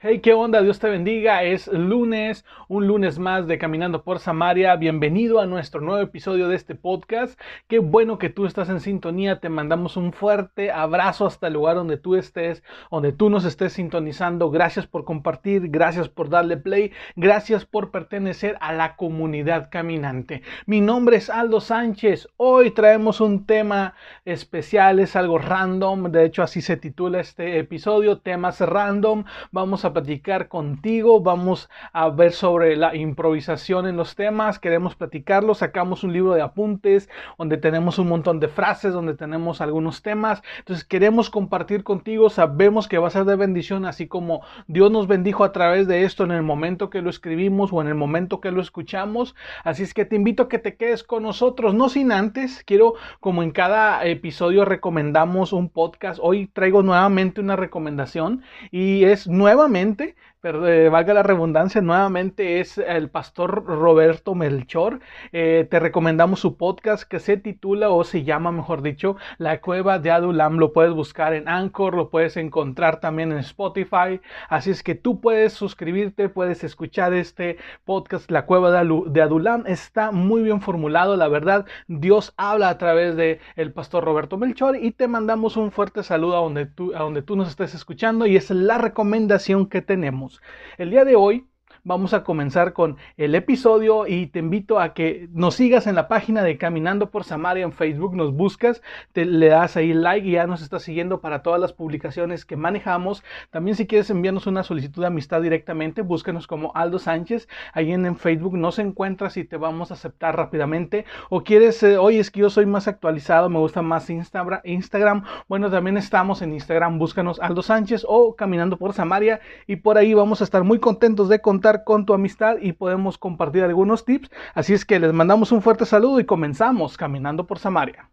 Hey, 0.00 0.20
¿qué 0.20 0.32
onda? 0.32 0.62
Dios 0.62 0.78
te 0.78 0.88
bendiga. 0.88 1.42
Es 1.42 1.66
lunes, 1.66 2.44
un 2.68 2.86
lunes 2.86 3.18
más 3.18 3.48
de 3.48 3.58
Caminando 3.58 4.04
por 4.04 4.20
Samaria. 4.20 4.76
Bienvenido 4.76 5.40
a 5.40 5.46
nuestro 5.46 5.80
nuevo 5.80 6.00
episodio 6.00 6.46
de 6.46 6.54
este 6.54 6.76
podcast. 6.76 7.36
Qué 7.66 7.80
bueno 7.80 8.16
que 8.16 8.30
tú 8.30 8.46
estás 8.46 8.68
en 8.68 8.78
sintonía. 8.78 9.40
Te 9.40 9.48
mandamos 9.48 9.96
un 9.96 10.12
fuerte 10.12 10.70
abrazo 10.70 11.26
hasta 11.26 11.48
el 11.48 11.54
lugar 11.54 11.74
donde 11.74 11.96
tú 11.96 12.14
estés, 12.14 12.62
donde 12.92 13.10
tú 13.10 13.28
nos 13.28 13.44
estés 13.44 13.72
sintonizando. 13.72 14.52
Gracias 14.52 14.86
por 14.86 15.04
compartir, 15.04 15.68
gracias 15.68 16.08
por 16.08 16.30
darle 16.30 16.58
play, 16.58 16.92
gracias 17.16 17.64
por 17.64 17.90
pertenecer 17.90 18.56
a 18.60 18.72
la 18.72 18.94
comunidad 18.94 19.68
caminante. 19.68 20.42
Mi 20.66 20.80
nombre 20.80 21.16
es 21.16 21.28
Aldo 21.28 21.60
Sánchez. 21.60 22.28
Hoy 22.36 22.70
traemos 22.70 23.20
un 23.20 23.46
tema 23.46 23.94
especial, 24.24 25.00
es 25.00 25.16
algo 25.16 25.38
random. 25.38 26.12
De 26.12 26.24
hecho, 26.24 26.44
así 26.44 26.62
se 26.62 26.76
titula 26.76 27.18
este 27.18 27.58
episodio, 27.58 28.18
temas 28.18 28.60
random. 28.60 29.24
Vamos 29.50 29.84
a 29.84 29.87
platicar 29.92 30.48
contigo, 30.48 31.20
vamos 31.20 31.68
a 31.92 32.08
ver 32.08 32.32
sobre 32.32 32.76
la 32.76 32.94
improvisación 32.94 33.86
en 33.86 33.96
los 33.96 34.14
temas, 34.14 34.58
queremos 34.58 34.94
platicarlo, 34.94 35.54
sacamos 35.54 36.04
un 36.04 36.12
libro 36.12 36.34
de 36.34 36.42
apuntes 36.42 37.08
donde 37.38 37.56
tenemos 37.56 37.98
un 37.98 38.08
montón 38.08 38.40
de 38.40 38.48
frases, 38.48 38.92
donde 38.92 39.14
tenemos 39.14 39.60
algunos 39.60 40.02
temas, 40.02 40.42
entonces 40.58 40.84
queremos 40.84 41.30
compartir 41.30 41.84
contigo, 41.84 42.30
sabemos 42.30 42.88
que 42.88 42.98
va 42.98 43.08
a 43.08 43.10
ser 43.10 43.24
de 43.24 43.36
bendición, 43.36 43.84
así 43.84 44.08
como 44.08 44.42
Dios 44.66 44.90
nos 44.90 45.06
bendijo 45.06 45.44
a 45.44 45.52
través 45.52 45.86
de 45.86 46.04
esto 46.04 46.24
en 46.24 46.32
el 46.32 46.42
momento 46.42 46.90
que 46.90 47.02
lo 47.02 47.10
escribimos 47.10 47.72
o 47.72 47.80
en 47.80 47.88
el 47.88 47.94
momento 47.94 48.40
que 48.40 48.50
lo 48.50 48.60
escuchamos, 48.60 49.34
así 49.64 49.82
es 49.82 49.94
que 49.94 50.04
te 50.04 50.16
invito 50.16 50.44
a 50.44 50.48
que 50.48 50.58
te 50.58 50.76
quedes 50.76 51.04
con 51.04 51.22
nosotros, 51.22 51.74
no 51.74 51.88
sin 51.88 52.12
antes, 52.12 52.64
quiero 52.64 52.94
como 53.20 53.42
en 53.42 53.52
cada 53.52 54.04
episodio 54.04 54.64
recomendamos 54.64 55.52
un 55.52 55.68
podcast, 55.68 56.18
hoy 56.22 56.46
traigo 56.46 56.82
nuevamente 56.82 57.40
una 57.40 57.56
recomendación 57.56 58.42
y 58.70 59.04
es 59.04 59.28
nuevamente 59.28 59.77
Obviamente 59.78 60.16
pero 60.40 60.68
eh, 60.68 60.88
valga 60.88 61.14
la 61.14 61.22
redundancia, 61.22 61.80
nuevamente 61.80 62.60
es 62.60 62.78
el 62.78 63.10
pastor 63.10 63.64
Roberto 63.64 64.34
Melchor. 64.34 65.00
Eh, 65.32 65.66
te 65.70 65.80
recomendamos 65.80 66.40
su 66.40 66.56
podcast 66.56 67.02
que 67.02 67.18
se 67.18 67.36
titula 67.36 67.90
o 67.90 68.04
se 68.04 68.24
llama, 68.24 68.52
mejor 68.52 68.82
dicho, 68.82 69.16
La 69.38 69.60
Cueva 69.60 69.98
de 69.98 70.10
Adulam. 70.10 70.58
Lo 70.58 70.72
puedes 70.72 70.92
buscar 70.92 71.34
en 71.34 71.48
Anchor, 71.48 71.94
lo 71.94 72.10
puedes 72.10 72.36
encontrar 72.36 73.00
también 73.00 73.32
en 73.32 73.38
Spotify. 73.38 74.20
Así 74.48 74.70
es 74.70 74.82
que 74.82 74.94
tú 74.94 75.20
puedes 75.20 75.52
suscribirte, 75.54 76.28
puedes 76.28 76.62
escuchar 76.62 77.14
este 77.14 77.56
podcast, 77.84 78.30
La 78.30 78.46
Cueva 78.46 78.70
de 78.70 79.22
Adulam. 79.22 79.64
Está 79.66 80.12
muy 80.12 80.42
bien 80.42 80.60
formulado, 80.60 81.16
la 81.16 81.28
verdad. 81.28 81.66
Dios 81.88 82.32
habla 82.36 82.68
a 82.68 82.78
través 82.78 83.16
de 83.16 83.40
pastor 83.74 84.04
Roberto 84.04 84.38
Melchor 84.38 84.76
y 84.76 84.92
te 84.92 85.08
mandamos 85.08 85.56
un 85.56 85.70
fuerte 85.70 86.02
saludo 86.02 86.36
a 86.36 86.40
donde 86.40 86.66
tú, 86.66 86.94
a 86.94 87.00
donde 87.00 87.22
tú 87.22 87.36
nos 87.36 87.48
estés 87.48 87.74
escuchando 87.74 88.26
y 88.26 88.36
es 88.36 88.50
la 88.50 88.78
recomendación 88.78 89.66
que 89.66 89.82
tenemos. 89.82 90.27
El 90.76 90.90
día 90.90 91.04
de 91.04 91.16
hoy 91.16 91.44
vamos 91.88 92.12
a 92.12 92.22
comenzar 92.22 92.74
con 92.74 92.98
el 93.16 93.34
episodio 93.34 94.06
y 94.06 94.26
te 94.26 94.40
invito 94.40 94.78
a 94.78 94.92
que 94.92 95.26
nos 95.32 95.54
sigas 95.54 95.86
en 95.86 95.94
la 95.94 96.06
página 96.06 96.42
de 96.42 96.58
Caminando 96.58 97.10
por 97.10 97.24
Samaria 97.24 97.64
en 97.64 97.72
Facebook, 97.72 98.14
nos 98.14 98.34
buscas, 98.34 98.82
te 99.12 99.24
le 99.24 99.48
das 99.48 99.74
ahí 99.78 99.94
like 99.94 100.28
y 100.28 100.32
ya 100.32 100.46
nos 100.46 100.60
estás 100.60 100.82
siguiendo 100.82 101.22
para 101.22 101.42
todas 101.42 101.58
las 101.58 101.72
publicaciones 101.72 102.44
que 102.44 102.56
manejamos. 102.56 103.24
También 103.50 103.74
si 103.74 103.86
quieres 103.86 104.10
enviarnos 104.10 104.46
una 104.46 104.64
solicitud 104.64 105.00
de 105.00 105.06
amistad 105.06 105.40
directamente, 105.40 106.02
búscanos 106.02 106.46
como 106.46 106.72
Aldo 106.74 106.98
Sánchez, 106.98 107.48
ahí 107.72 107.90
en, 107.90 108.16
Facebook 108.18 108.58
nos 108.58 108.78
encuentras 108.78 109.38
y 109.38 109.44
te 109.44 109.56
vamos 109.56 109.90
a 109.90 109.94
aceptar 109.94 110.36
rápidamente. 110.36 111.06
O 111.30 111.42
quieres, 111.42 111.82
eh, 111.82 111.96
oye, 111.96 112.18
es 112.18 112.30
que 112.30 112.40
yo 112.40 112.50
soy 112.50 112.66
más 112.66 112.86
actualizado, 112.86 113.48
me 113.48 113.60
gusta 113.60 113.80
más 113.80 114.10
Instagram, 114.10 115.24
bueno, 115.48 115.70
también 115.70 115.96
estamos 115.96 116.42
en 116.42 116.52
Instagram, 116.52 116.98
búscanos 116.98 117.40
Aldo 117.40 117.62
Sánchez 117.62 118.04
o 118.06 118.36
Caminando 118.36 118.76
por 118.76 118.92
Samaria 118.92 119.40
y 119.66 119.76
por 119.76 119.96
ahí 119.96 120.12
vamos 120.12 120.42
a 120.42 120.44
estar 120.44 120.64
muy 120.64 120.78
contentos 120.78 121.30
de 121.30 121.40
contar 121.40 121.77
con 121.84 122.06
tu 122.06 122.14
amistad 122.14 122.56
y 122.60 122.72
podemos 122.72 123.18
compartir 123.18 123.64
algunos 123.64 124.04
tips. 124.04 124.30
Así 124.54 124.74
es 124.74 124.84
que 124.84 124.98
les 124.98 125.12
mandamos 125.12 125.52
un 125.52 125.62
fuerte 125.62 125.86
saludo 125.86 126.20
y 126.20 126.24
comenzamos 126.26 126.96
caminando 126.96 127.46
por 127.46 127.58
Samaria. 127.58 128.10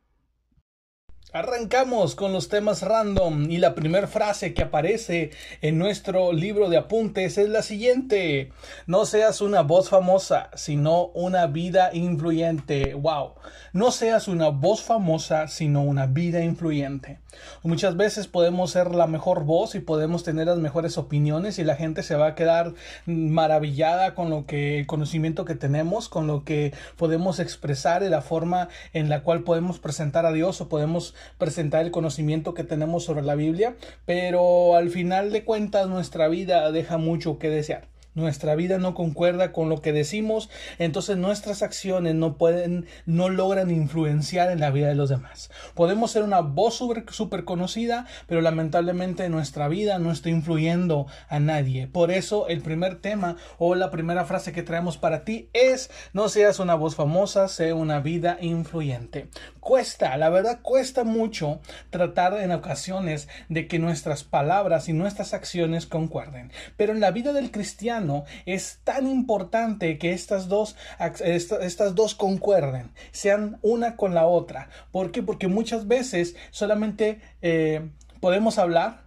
Arrancamos 1.36 2.16
con 2.16 2.32
los 2.32 2.48
temas 2.48 2.82
random 2.82 3.52
y 3.52 3.58
la 3.58 3.76
primera 3.76 4.08
frase 4.08 4.54
que 4.54 4.64
aparece 4.64 5.32
en 5.60 5.78
nuestro 5.78 6.32
libro 6.32 6.70
de 6.70 6.78
apuntes 6.78 7.38
es 7.38 7.50
la 7.50 7.62
siguiente. 7.62 8.54
No 8.88 9.06
seas 9.06 9.42
una 9.42 9.60
voz 9.60 9.90
famosa, 9.90 10.50
sino 10.56 11.08
una 11.08 11.48
vida 11.48 11.94
influyente. 11.94 12.94
Wow. 12.94 13.34
No 13.74 13.92
seas 13.92 14.30
una 14.30 14.48
voz 14.48 14.82
famosa, 14.82 15.50
sino 15.50 15.82
una 15.82 16.06
vida 16.06 16.42
influyente. 16.42 17.20
Muchas 17.64 17.98
veces 17.98 18.28
podemos 18.28 18.72
ser 18.72 18.96
la 18.96 19.06
mejor 19.06 19.44
voz 19.44 19.76
y 19.76 19.82
podemos 19.82 20.24
tener 20.24 20.48
las 20.48 20.60
mejores 20.60 20.98
opiniones 20.98 21.60
y 21.60 21.66
la 21.66 21.76
gente 21.76 22.02
se 22.02 22.16
va 22.16 22.28
a 22.28 22.36
quedar 22.36 22.74
maravillada 23.06 24.16
con 24.16 24.30
lo 24.30 24.46
que 24.46 24.80
el 24.80 24.88
conocimiento 24.88 25.44
que 25.44 25.56
tenemos, 25.56 26.08
con 26.08 26.28
lo 26.28 26.46
que 26.46 26.74
podemos 26.96 27.40
expresar 27.40 28.04
y 28.04 28.10
la 28.10 28.22
forma 28.22 28.70
en 28.94 29.10
la 29.10 29.24
cual 29.24 29.44
podemos 29.44 29.80
presentar 29.80 30.26
a 30.26 30.32
Dios 30.32 30.62
o 30.62 30.70
podemos 30.70 31.14
presentar 31.38 31.84
el 31.86 31.92
conocimiento 31.92 32.54
que 32.54 32.64
tenemos 32.64 33.04
sobre 33.04 33.24
la 33.24 33.36
Biblia, 33.36 33.76
pero 34.06 34.76
al 34.76 34.90
final 34.90 35.32
de 35.32 35.44
cuentas 35.44 35.88
nuestra 35.88 36.28
vida 36.28 36.72
deja 36.72 36.98
mucho 36.98 37.40
que 37.40 37.50
desear 37.50 37.95
nuestra 38.16 38.56
vida 38.56 38.78
no 38.78 38.96
concuerda 38.96 39.52
con 39.52 39.70
lo 39.70 39.82
que 39.82 39.94
decimos, 39.94 40.50
entonces 40.80 41.18
nuestras 41.18 41.62
acciones 41.62 42.16
no 42.16 42.38
pueden, 42.38 42.88
no 43.06 43.30
logran 43.30 43.70
influenciar 43.70 44.50
en 44.50 44.62
la 44.62 44.72
vida 44.72 44.88
de 44.88 44.96
los 44.96 45.10
demás. 45.10 45.52
Podemos 45.76 46.12
ser 46.12 46.24
una 46.24 46.40
voz 46.40 46.76
súper 46.76 47.46
conocida, 47.46 48.08
pero 48.28 48.42
lamentablemente 48.42 49.30
nuestra 49.30 49.68
vida 49.68 50.00
no 50.00 50.12
está 50.12 50.30
influyendo 50.30 51.08
a 51.28 51.40
nadie. 51.40 51.88
Por 51.88 52.12
eso 52.12 52.48
el 52.48 52.62
primer 52.62 52.96
tema 52.96 53.36
o 53.58 53.76
la 53.76 53.92
primera 53.92 54.26
frase 54.26 54.54
que 54.54 54.64
traemos 54.64 54.98
para 54.98 55.24
ti 55.24 55.50
es 55.54 55.92
no 56.14 56.30
seas 56.30 56.60
una 56.60 56.76
voz 56.76 56.96
famosa, 56.96 57.48
sea 57.48 57.76
una 57.76 58.00
vida 58.00 58.38
influyente. 58.42 59.28
Cuesta, 59.60 60.16
la 60.18 60.30
verdad 60.30 60.60
cuesta 60.62 61.04
mucho 61.04 61.60
tratar 61.90 62.40
en 62.40 62.52
ocasiones 62.52 63.28
de 63.50 63.68
que 63.68 63.80
nuestras 63.80 64.24
palabras 64.24 64.88
y 64.88 64.94
nuestras 64.94 65.34
acciones 65.34 65.86
concuerden, 65.86 66.52
pero 66.78 66.94
en 66.94 67.00
la 67.00 67.12
vida 67.12 67.34
del 67.34 67.52
cristiano 67.52 68.05
es 68.46 68.80
tan 68.84 69.08
importante 69.08 69.98
que 69.98 70.14
estas 70.14 70.48
dos, 70.48 70.76
estas 71.22 71.96
dos 71.96 72.16
concuerden, 72.16 72.92
sean 73.12 73.58
una 73.62 73.96
con 73.96 74.14
la 74.14 74.26
otra. 74.26 74.70
¿Por 74.92 75.12
qué? 75.12 75.24
Porque 75.24 75.48
muchas 75.48 75.88
veces 75.88 76.36
solamente 76.52 77.22
eh, 77.42 77.90
podemos 78.20 78.58
hablar 78.58 79.05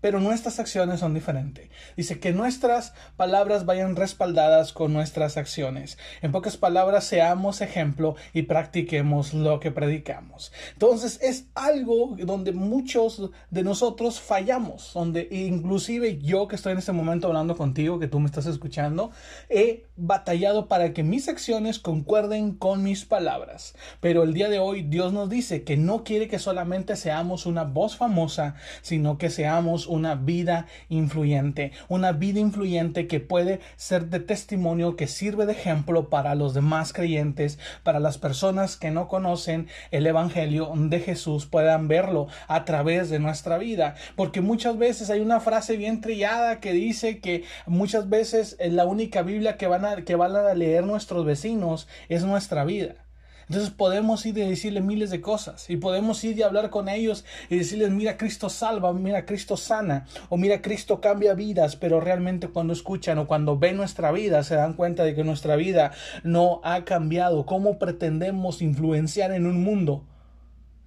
pero 0.00 0.20
nuestras 0.20 0.58
acciones 0.58 1.00
son 1.00 1.14
diferentes. 1.14 1.68
Dice 1.96 2.20
que 2.20 2.32
nuestras 2.32 2.94
palabras 3.16 3.66
vayan 3.66 3.96
respaldadas 3.96 4.72
con 4.72 4.92
nuestras 4.92 5.36
acciones. 5.36 5.98
En 6.22 6.32
pocas 6.32 6.56
palabras, 6.56 7.04
seamos 7.04 7.60
ejemplo 7.60 8.16
y 8.32 8.42
practiquemos 8.42 9.34
lo 9.34 9.60
que 9.60 9.70
predicamos. 9.70 10.52
Entonces 10.72 11.18
es 11.22 11.46
algo 11.54 12.16
donde 12.18 12.52
muchos 12.52 13.30
de 13.50 13.62
nosotros 13.62 14.20
fallamos, 14.20 14.92
donde 14.94 15.28
inclusive 15.30 16.18
yo 16.18 16.48
que 16.48 16.56
estoy 16.56 16.72
en 16.72 16.78
este 16.78 16.92
momento 16.92 17.28
hablando 17.28 17.56
contigo, 17.56 17.98
que 17.98 18.08
tú 18.08 18.20
me 18.20 18.26
estás 18.26 18.46
escuchando, 18.46 19.10
he 19.48 19.86
batallado 19.96 20.68
para 20.68 20.92
que 20.92 21.02
mis 21.02 21.28
acciones 21.28 21.78
concuerden 21.78 22.52
con 22.54 22.82
mis 22.82 23.04
palabras. 23.04 23.74
Pero 24.00 24.22
el 24.22 24.34
día 24.34 24.48
de 24.48 24.58
hoy 24.58 24.82
Dios 24.82 25.12
nos 25.12 25.28
dice 25.28 25.64
que 25.64 25.76
no 25.76 26.04
quiere 26.04 26.28
que 26.28 26.38
solamente 26.38 26.96
seamos 26.96 27.46
una 27.46 27.64
voz 27.64 27.96
famosa, 27.96 28.54
sino 28.82 29.18
que 29.18 29.30
seamos 29.30 29.87
una 29.88 30.14
vida 30.14 30.66
influyente, 30.88 31.72
una 31.88 32.12
vida 32.12 32.40
influyente 32.40 33.06
que 33.06 33.20
puede 33.20 33.60
ser 33.76 34.06
de 34.06 34.20
testimonio, 34.20 34.96
que 34.96 35.06
sirve 35.06 35.46
de 35.46 35.52
ejemplo 35.52 36.08
para 36.08 36.34
los 36.34 36.54
demás 36.54 36.92
creyentes, 36.92 37.58
para 37.82 38.00
las 38.00 38.18
personas 38.18 38.76
que 38.76 38.90
no 38.90 39.08
conocen 39.08 39.68
el 39.90 40.06
Evangelio 40.06 40.72
de 40.76 41.00
Jesús, 41.00 41.46
puedan 41.46 41.88
verlo 41.88 42.28
a 42.46 42.64
través 42.64 43.10
de 43.10 43.18
nuestra 43.18 43.58
vida. 43.58 43.96
Porque 44.16 44.40
muchas 44.40 44.78
veces 44.78 45.10
hay 45.10 45.20
una 45.20 45.40
frase 45.40 45.76
bien 45.76 46.00
trillada 46.00 46.60
que 46.60 46.72
dice 46.72 47.18
que 47.20 47.44
muchas 47.66 48.08
veces 48.08 48.56
la 48.60 48.86
única 48.86 49.22
Biblia 49.22 49.56
que 49.56 49.66
van 49.66 49.84
a, 49.84 50.04
que 50.04 50.16
van 50.16 50.36
a 50.36 50.54
leer 50.54 50.84
nuestros 50.84 51.24
vecinos 51.24 51.88
es 52.08 52.24
nuestra 52.24 52.64
vida. 52.64 53.07
Entonces 53.48 53.70
podemos 53.70 54.26
ir 54.26 54.36
y 54.36 54.42
decirle 54.42 54.82
miles 54.82 55.10
de 55.10 55.22
cosas 55.22 55.70
y 55.70 55.76
podemos 55.76 56.22
ir 56.22 56.38
y 56.38 56.42
hablar 56.42 56.68
con 56.68 56.88
ellos 56.88 57.24
y 57.48 57.56
decirles, 57.56 57.90
mira, 57.90 58.18
Cristo 58.18 58.50
salva, 58.50 58.92
mira, 58.92 59.24
Cristo 59.24 59.56
sana 59.56 60.06
o 60.28 60.36
mira, 60.36 60.60
Cristo 60.60 61.00
cambia 61.00 61.32
vidas, 61.32 61.76
pero 61.76 62.00
realmente 62.00 62.48
cuando 62.48 62.74
escuchan 62.74 63.16
o 63.16 63.26
cuando 63.26 63.58
ven 63.58 63.78
nuestra 63.78 64.12
vida 64.12 64.42
se 64.42 64.54
dan 64.54 64.74
cuenta 64.74 65.04
de 65.04 65.14
que 65.14 65.24
nuestra 65.24 65.56
vida 65.56 65.92
no 66.24 66.60
ha 66.62 66.84
cambiado. 66.84 67.46
¿Cómo 67.46 67.78
pretendemos 67.78 68.60
influenciar 68.60 69.32
en 69.32 69.46
un 69.46 69.62
mundo? 69.62 70.04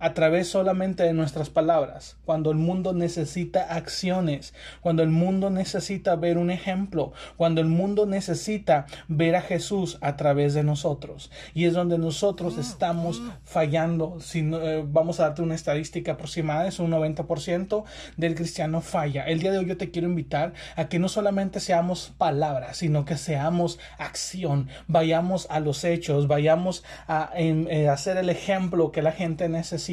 A 0.02 0.16
través 0.16 0.48
solamente 0.48 1.04
de 1.04 1.14
nuestras 1.14 1.52
palabras, 1.52 2.18
cuando 2.26 2.50
el 2.50 2.58
mundo 2.58 2.92
necesita 2.92 3.76
acciones, 3.76 4.56
cuando 4.82 5.04
el 5.04 5.10
mundo 5.10 5.52
necesita 5.52 6.16
ver 6.16 6.40
un 6.40 6.50
ejemplo, 6.50 7.14
cuando 7.38 7.62
el 7.62 7.68
mundo 7.68 8.08
necesita 8.08 8.88
ver 9.08 9.36
a 9.36 9.42
Jesús 9.42 10.00
a 10.02 10.18
través 10.18 10.56
de 10.56 10.64
nosotros. 10.64 11.30
Y 11.54 11.66
es 11.66 11.74
donde 11.74 12.00
nosotros 12.00 12.58
estamos 12.58 13.22
fallando. 13.44 14.20
Si 14.20 14.40
eh, 14.40 14.84
vamos 14.86 15.20
a 15.20 15.24
darte 15.24 15.44
una 15.44 15.54
estadística 15.54 16.14
aproximada, 16.14 16.68
es 16.68 16.80
un 16.80 16.90
90% 16.90 17.84
del 18.18 18.34
cristiano 18.34 18.82
falla. 18.82 19.26
El 19.26 19.40
día 19.40 19.52
de 19.52 19.60
hoy 19.60 19.68
yo 19.68 19.78
te 19.78 19.92
quiero 19.92 20.08
invitar 20.08 20.54
a 20.76 20.90
que 20.90 20.98
no 20.98 21.10
solamente 21.10 21.60
seamos 21.60 22.12
palabras, 22.18 22.78
sino 22.78 23.06
que 23.06 23.18
seamos 23.18 23.78
acción, 24.00 24.68
vayamos 24.88 25.46
a 25.52 25.60
los 25.60 25.84
hechos, 25.84 26.28
vayamos 26.28 26.84
a 27.08 27.30
eh, 27.36 27.88
hacer 27.88 28.18
el 28.18 28.32
ejemplo 28.32 28.92
que 28.92 29.04
la 29.04 29.12
gente 29.12 29.48
necesita 29.48 29.91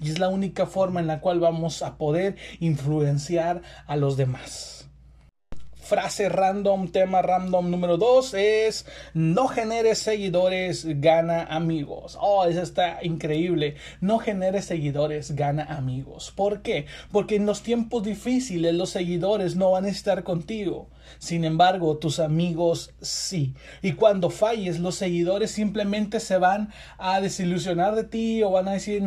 y 0.00 0.10
es 0.10 0.18
la 0.18 0.28
única 0.28 0.66
forma 0.66 1.00
en 1.00 1.06
la 1.06 1.20
cual 1.20 1.40
vamos 1.40 1.82
a 1.82 1.96
poder 1.96 2.36
influenciar 2.60 3.62
a 3.86 3.96
los 3.96 4.16
demás 4.16 4.77
frase 5.88 6.28
random, 6.28 6.88
tema 6.88 7.22
random 7.22 7.70
número 7.70 7.96
dos 7.96 8.34
es 8.34 8.84
no 9.14 9.48
generes 9.48 9.98
seguidores, 9.98 10.84
gana 11.00 11.44
amigos. 11.44 12.18
Oh, 12.20 12.44
eso 12.44 12.60
está 12.60 12.98
increíble. 13.02 13.76
No 14.02 14.18
generes 14.18 14.66
seguidores, 14.66 15.34
gana 15.34 15.64
amigos. 15.64 16.30
¿Por 16.36 16.60
qué? 16.60 16.84
Porque 17.10 17.36
en 17.36 17.46
los 17.46 17.62
tiempos 17.62 18.02
difíciles 18.04 18.74
los 18.74 18.90
seguidores 18.90 19.56
no 19.56 19.70
van 19.70 19.86
a 19.86 19.88
estar 19.88 20.24
contigo. 20.24 20.90
Sin 21.18 21.44
embargo, 21.44 21.96
tus 21.96 22.20
amigos 22.20 22.92
sí. 23.00 23.54
Y 23.82 23.92
cuando 23.92 24.30
falles, 24.30 24.78
los 24.78 24.96
seguidores 24.96 25.50
simplemente 25.50 26.20
se 26.20 26.38
van 26.38 26.70
a 26.98 27.20
desilusionar 27.20 27.94
de 27.94 28.04
ti 28.04 28.42
o 28.42 28.50
van 28.50 28.68
a 28.68 28.72
decir, 28.72 29.02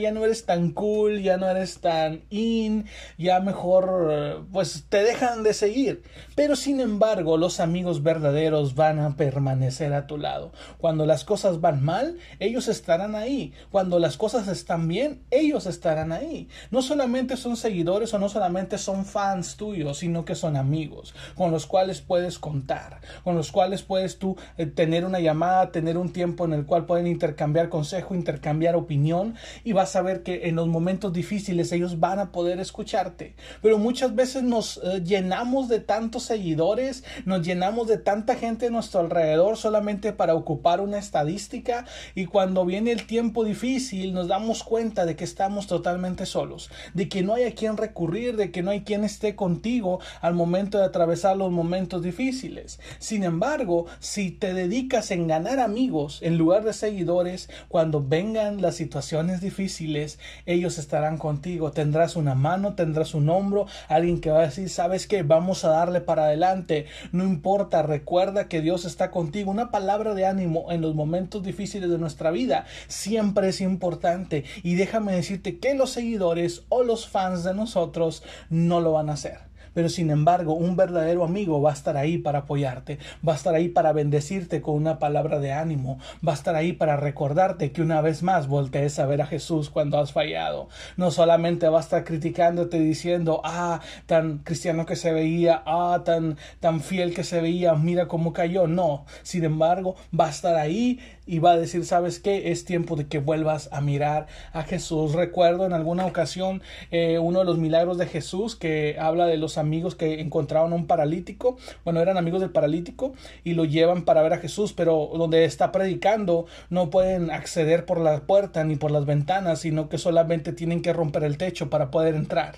ya 0.00 0.10
no 0.10 0.24
eres 0.24 0.44
tan 0.46 0.72
cool, 0.72 1.22
ya 1.22 1.36
no 1.36 1.48
eres 1.48 1.78
tan 1.78 2.24
in, 2.30 2.86
ya 3.18 3.40
mejor, 3.40 4.46
pues 4.52 4.86
te 4.88 5.04
dejan 5.04 5.42
de 5.42 5.54
seguir. 5.54 6.02
Pero 6.34 6.56
sin 6.56 6.80
embargo, 6.80 7.36
los 7.36 7.60
amigos 7.60 8.02
verdaderos 8.02 8.74
van 8.74 8.98
a 8.98 9.16
permanecer 9.16 9.92
a 9.92 10.06
tu 10.06 10.18
lado. 10.18 10.52
Cuando 10.78 11.06
las 11.06 11.24
cosas 11.24 11.60
van 11.60 11.82
mal, 11.84 12.18
ellos 12.40 12.68
estarán 12.68 13.14
ahí. 13.14 13.52
Cuando 13.70 13.98
las 13.98 14.16
cosas 14.16 14.48
están 14.48 14.88
bien, 14.88 15.22
ellos 15.30 15.66
estarán 15.66 16.12
ahí. 16.12 16.48
No 16.70 16.82
solamente 16.82 17.36
son 17.36 17.56
seguidores 17.56 18.12
o 18.14 18.18
no 18.18 18.28
solamente 18.28 18.78
son 18.78 19.04
fans 19.04 19.56
tuyos, 19.56 19.98
sino 19.98 20.24
que 20.24 20.34
son 20.34 20.56
amigos 20.56 21.14
con 21.34 21.50
los 21.50 21.66
cuales 21.66 22.00
puedes 22.00 22.38
contar, 22.38 23.00
con 23.22 23.36
los 23.36 23.52
cuales 23.52 23.82
puedes 23.82 24.18
tú 24.18 24.36
eh, 24.56 24.66
tener 24.66 25.04
una 25.04 25.20
llamada, 25.20 25.72
tener 25.72 25.98
un 25.98 26.12
tiempo 26.12 26.44
en 26.44 26.52
el 26.52 26.66
cual 26.66 26.86
pueden 26.86 27.06
intercambiar 27.06 27.68
consejo, 27.68 28.14
intercambiar 28.14 28.76
opinión 28.76 29.34
y 29.62 29.72
vas 29.72 29.96
a 29.96 30.02
ver 30.02 30.22
que 30.22 30.48
en 30.48 30.56
los 30.56 30.68
momentos 30.68 31.12
difíciles 31.12 31.72
ellos 31.72 32.00
van 32.00 32.18
a 32.18 32.32
poder 32.32 32.60
escucharte. 32.60 33.34
Pero 33.62 33.78
muchas 33.78 34.14
veces 34.14 34.42
nos 34.42 34.80
eh, 34.82 35.02
llenamos 35.04 35.68
de 35.68 35.80
seguidores, 36.22 37.04
nos 37.24 37.42
llenamos 37.42 37.88
de 37.88 37.98
tanta 37.98 38.36
gente 38.36 38.66
a 38.66 38.70
nuestro 38.70 39.00
alrededor 39.00 39.56
solamente 39.56 40.12
para 40.12 40.34
ocupar 40.34 40.80
una 40.80 40.98
estadística 40.98 41.86
y 42.14 42.26
cuando 42.26 42.64
viene 42.64 42.92
el 42.92 43.06
tiempo 43.06 43.44
difícil 43.44 44.14
nos 44.14 44.28
damos 44.28 44.62
cuenta 44.62 45.06
de 45.06 45.16
que 45.16 45.24
estamos 45.24 45.66
totalmente 45.66 46.26
solos, 46.26 46.70
de 46.94 47.08
que 47.08 47.22
no 47.22 47.34
hay 47.34 47.44
a 47.44 47.54
quien 47.54 47.76
recurrir, 47.76 48.36
de 48.36 48.50
que 48.50 48.62
no 48.62 48.70
hay 48.70 48.82
quien 48.82 49.04
esté 49.04 49.34
contigo 49.34 50.00
al 50.20 50.34
momento 50.34 50.78
de 50.78 50.84
atravesar 50.84 51.36
los 51.36 51.50
momentos 51.50 52.02
difíciles. 52.02 52.80
Sin 52.98 53.24
embargo, 53.24 53.86
si 53.98 54.30
te 54.30 54.54
dedicas 54.54 55.10
en 55.10 55.26
ganar 55.26 55.58
amigos 55.60 56.20
en 56.22 56.38
lugar 56.38 56.64
de 56.64 56.72
seguidores, 56.72 57.48
cuando 57.68 58.02
vengan 58.02 58.62
las 58.62 58.76
situaciones 58.76 59.40
difíciles, 59.40 60.18
ellos 60.46 60.78
estarán 60.78 61.18
contigo. 61.18 61.72
Tendrás 61.72 62.16
una 62.16 62.34
mano, 62.34 62.74
tendrás 62.74 63.14
un 63.14 63.28
hombro, 63.28 63.66
alguien 63.88 64.20
que 64.20 64.30
va 64.30 64.40
a 64.40 64.46
decir, 64.46 64.68
sabes 64.68 65.06
que 65.06 65.22
vamos 65.22 65.64
a 65.64 65.70
darle 65.70 66.00
para 66.04 66.24
adelante. 66.24 66.86
No 67.12 67.24
importa, 67.24 67.82
recuerda 67.82 68.48
que 68.48 68.60
Dios 68.60 68.84
está 68.84 69.10
contigo. 69.10 69.50
Una 69.50 69.70
palabra 69.70 70.14
de 70.14 70.26
ánimo 70.26 70.70
en 70.70 70.80
los 70.80 70.94
momentos 70.94 71.42
difíciles 71.42 71.90
de 71.90 71.98
nuestra 71.98 72.30
vida 72.30 72.66
siempre 72.88 73.48
es 73.48 73.60
importante. 73.60 74.44
Y 74.62 74.74
déjame 74.74 75.14
decirte 75.14 75.58
que 75.58 75.74
los 75.74 75.90
seguidores 75.90 76.64
o 76.68 76.82
los 76.82 77.08
fans 77.08 77.44
de 77.44 77.54
nosotros 77.54 78.22
no 78.50 78.80
lo 78.80 78.92
van 78.92 79.10
a 79.10 79.14
hacer 79.14 79.53
pero 79.74 79.88
sin 79.88 80.10
embargo 80.10 80.54
un 80.54 80.76
verdadero 80.76 81.24
amigo 81.24 81.60
va 81.60 81.70
a 81.70 81.74
estar 81.74 81.96
ahí 81.96 82.18
para 82.18 82.40
apoyarte, 82.40 82.98
va 83.26 83.34
a 83.34 83.36
estar 83.36 83.54
ahí 83.54 83.68
para 83.68 83.92
bendecirte 83.92 84.62
con 84.62 84.76
una 84.76 84.98
palabra 84.98 85.40
de 85.40 85.52
ánimo, 85.52 85.98
va 86.26 86.32
a 86.32 86.36
estar 86.36 86.54
ahí 86.54 86.72
para 86.72 86.96
recordarte 86.96 87.72
que 87.72 87.82
una 87.82 88.00
vez 88.00 88.22
más 88.22 88.48
voltees 88.48 88.98
a 88.98 89.06
ver 89.06 89.22
a 89.22 89.26
Jesús 89.26 89.70
cuando 89.70 89.98
has 89.98 90.12
fallado. 90.12 90.68
No 90.96 91.10
solamente 91.10 91.68
va 91.68 91.78
a 91.78 91.82
estar 91.82 92.04
criticándote 92.04 92.78
diciendo, 92.78 93.40
ah, 93.44 93.80
tan 94.06 94.38
cristiano 94.38 94.86
que 94.86 94.96
se 94.96 95.12
veía, 95.12 95.62
ah, 95.66 96.02
tan, 96.04 96.36
tan 96.60 96.80
fiel 96.80 97.14
que 97.14 97.24
se 97.24 97.40
veía, 97.40 97.74
mira 97.74 98.08
cómo 98.08 98.32
cayó. 98.32 98.66
No, 98.66 99.04
sin 99.22 99.44
embargo, 99.44 99.96
va 100.18 100.26
a 100.26 100.30
estar 100.30 100.56
ahí 100.56 101.00
y 101.26 101.38
va 101.38 101.52
a 101.52 101.56
decir, 101.56 101.84
¿sabes 101.84 102.20
qué? 102.20 102.50
Es 102.50 102.64
tiempo 102.64 102.96
de 102.96 103.06
que 103.06 103.18
vuelvas 103.18 103.68
a 103.72 103.80
mirar 103.80 104.26
a 104.52 104.62
Jesús. 104.62 105.14
Recuerdo 105.14 105.66
en 105.66 105.72
alguna 105.72 106.06
ocasión 106.06 106.62
eh, 106.90 107.18
uno 107.18 107.40
de 107.40 107.44
los 107.46 107.58
milagros 107.58 107.98
de 107.98 108.06
Jesús 108.06 108.56
que 108.56 108.96
habla 108.98 109.26
de 109.26 109.38
los 109.38 109.56
amigos 109.56 109.63
que 109.94 110.20
encontraron 110.20 110.72
un 110.72 110.86
paralítico. 110.86 111.56
Bueno, 111.84 112.00
eran 112.00 112.16
amigos 112.16 112.40
del 112.40 112.50
paralítico 112.50 113.12
y 113.44 113.54
lo 113.54 113.64
llevan 113.64 114.04
para 114.04 114.22
ver 114.22 114.32
a 114.32 114.38
Jesús, 114.38 114.72
pero 114.72 115.10
donde 115.14 115.44
está 115.44 115.72
predicando 115.72 116.46
no 116.70 116.90
pueden 116.90 117.30
acceder 117.30 117.86
por 117.86 118.00
la 118.00 118.20
puerta 118.20 118.64
ni 118.64 118.76
por 118.76 118.90
las 118.90 119.06
ventanas, 119.06 119.60
sino 119.60 119.88
que 119.88 119.98
solamente 119.98 120.52
tienen 120.52 120.82
que 120.82 120.92
romper 120.92 121.24
el 121.24 121.38
techo 121.38 121.70
para 121.70 121.90
poder 121.90 122.14
entrar. 122.14 122.56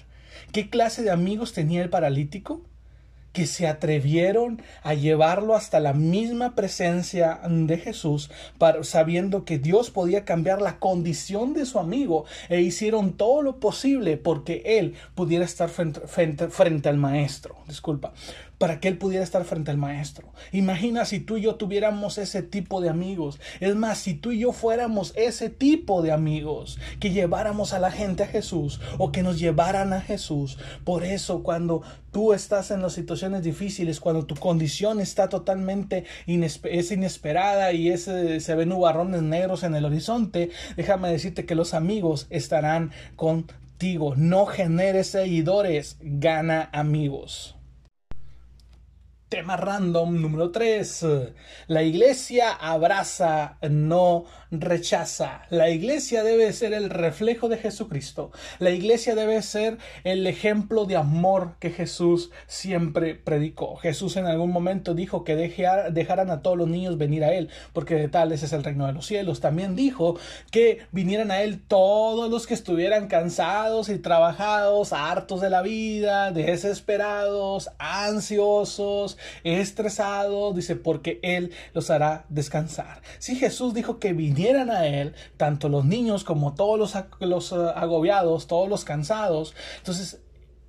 ¿Qué 0.53 0.71
clase 0.71 1.03
de 1.03 1.11
amigos 1.11 1.53
tenía 1.53 1.83
el 1.83 1.91
paralítico? 1.91 2.63
Que 3.37 3.47
se 3.47 3.67
atrevieron 3.67 4.63
a 4.83 4.95
llevarlo 4.95 5.55
hasta 5.55 5.79
la 5.79 5.93
misma 5.93 6.55
presencia 6.55 7.39
de 7.47 7.77
Jesús, 7.77 8.31
para, 8.57 8.83
sabiendo 8.83 9.45
que 9.45 9.59
Dios 9.59 9.91
podía 9.91 10.25
cambiar 10.25 10.63
la 10.63 10.79
condición 10.79 11.53
de 11.53 11.67
su 11.67 11.79
amigo, 11.79 12.25
e 12.49 12.63
hicieron 12.63 13.13
todo 13.13 13.43
lo 13.43 13.61
posible 13.61 14.17
porque 14.17 14.63
él 14.65 14.95
pudiera 15.15 15.45
estar 15.45 15.69
frente, 15.69 16.01
frente, 16.07 16.49
frente 16.49 16.89
al 16.89 16.97
maestro. 16.97 17.57
Disculpa 17.69 18.15
para 18.59 18.81
que 18.81 18.89
él 18.89 18.99
pudiera 18.99 19.25
estar 19.25 19.45
frente 19.45 19.71
al 19.71 19.77
maestro. 19.77 20.33
Imagina 20.53 21.05
si 21.05 21.21
tú 21.21 21.37
y 21.37 21.43
yo 21.43 21.57
tuviéramos 21.57 22.19
ese 22.19 22.43
tipo 22.43 22.81
de 22.81 22.89
amigos. 22.89 23.39
Es 23.61 23.75
más, 23.77 23.99
si 23.99 24.15
tú 24.15 24.33
y 24.33 24.41
yo 24.41 24.53
fuéramos 24.53 25.13
ese 25.17 25.51
tipo 25.51 26.03
de 26.03 26.13
amigos, 26.13 26.79
que 27.01 27.11
lleváramos 27.11 27.73
a 27.73 27.79
la 27.79 27.91
gente 27.91 28.23
a 28.23 28.27
Jesús 28.27 28.81
o 28.99 29.13
que 29.13 29.23
nos 29.23 29.39
llevaran 29.39 29.93
a 29.93 30.01
Jesús. 30.01 30.59
Por 30.85 31.05
eso 31.05 31.43
cuando 31.43 31.83
tú 32.13 32.33
estás 32.33 32.71
en 32.71 32.83
las 32.83 32.95
situaciones 32.95 33.43
difíciles, 33.43 34.01
cuando 34.01 34.25
tu 34.25 34.35
condición 34.37 35.01
está 35.01 35.29
totalmente 35.29 36.05
es 36.27 36.93
inesperada 36.93 37.73
y 37.73 37.91
ese, 37.91 38.41
se 38.41 38.55
ven 38.55 38.71
nubarrones 38.71 39.23
negros 39.23 39.63
en 39.65 39.75
el 39.75 39.85
horizonte, 39.85 40.51
déjame 40.77 41.11
decirte 41.11 41.45
que 41.45 41.55
los 41.55 41.75
amigos 41.75 42.27
estarán 42.31 42.93
contigo. 43.17 44.15
No 44.17 44.47
generes 44.47 45.09
seguidores, 45.09 45.99
gana 46.01 46.71
amigos. 46.73 47.56
Tema 49.29 49.57
random 49.57 50.21
número 50.23 50.53
3. 50.53 51.35
La 51.67 51.83
iglesia 51.83 52.53
abraza, 52.53 53.59
no 53.69 54.25
rechaza. 54.51 55.43
La 55.51 55.71
iglesia 55.71 56.23
debe 56.23 56.53
ser 56.53 56.73
el 56.73 56.91
reflejo 56.91 57.49
de 57.49 57.59
Jesucristo. 57.59 58.31
La 58.59 58.71
iglesia 58.71 59.15
debe 59.15 59.43
ser 59.43 59.79
el 60.05 60.27
ejemplo 60.27 60.85
de 60.85 60.97
amor 60.97 61.57
que 61.59 61.71
Jesús 61.71 62.31
siempre 62.47 63.15
predicó. 63.15 63.77
Jesús 63.77 64.17
en 64.17 64.27
algún 64.27 64.51
momento 64.51 64.95
dijo 64.95 65.25
que 65.25 65.37
dejaran 65.37 66.31
a 66.31 66.43
todos 66.43 66.57
los 66.57 66.69
niños 66.69 66.99
venir 66.99 67.25
a 67.25 67.33
Él, 67.33 67.51
porque 67.73 67.95
de 67.95 68.09
tales 68.09 68.43
es 68.43 68.53
el 68.53 68.65
reino 68.65 68.87
de 68.87 68.93
los 68.93 69.07
cielos. 69.07 69.41
También 69.41 69.77
dijo 69.77 70.19
que 70.51 70.81
vinieran 70.93 71.31
a 71.31 71.43
Él 71.43 71.61
todos 71.67 72.31
los 72.31 72.47
que 72.47 72.55
estuvieran 72.55 73.09
cansados 73.09 73.89
y 73.89 73.99
trabajados, 73.99 74.93
hartos 74.93 75.41
de 75.41 75.51
la 75.51 75.63
vida, 75.63 76.31
desesperados, 76.31 77.71
ansiosos, 77.79 79.19
estresados, 79.45 80.55
dice, 80.55 80.77
porque 80.77 81.19
Él 81.23 81.53
los 81.75 81.91
hará 81.91 82.25
descansar. 82.29 83.03
Si 83.19 83.37
Jesús 83.37 83.75
dijo 83.75 83.99
que 83.99 84.13
vinieran 84.13 84.37
a 84.55 84.87
Él, 84.87 85.15
tanto 85.37 85.69
los 85.69 85.85
niños 85.85 86.25
como 86.25 86.55
todos 86.55 86.79
los, 87.21 87.53
eh, 87.53 87.57
agobiados, 87.75 88.47
todos 88.47 88.69
los 88.69 88.85
cansados, 88.85 89.55
entonces 89.79 90.21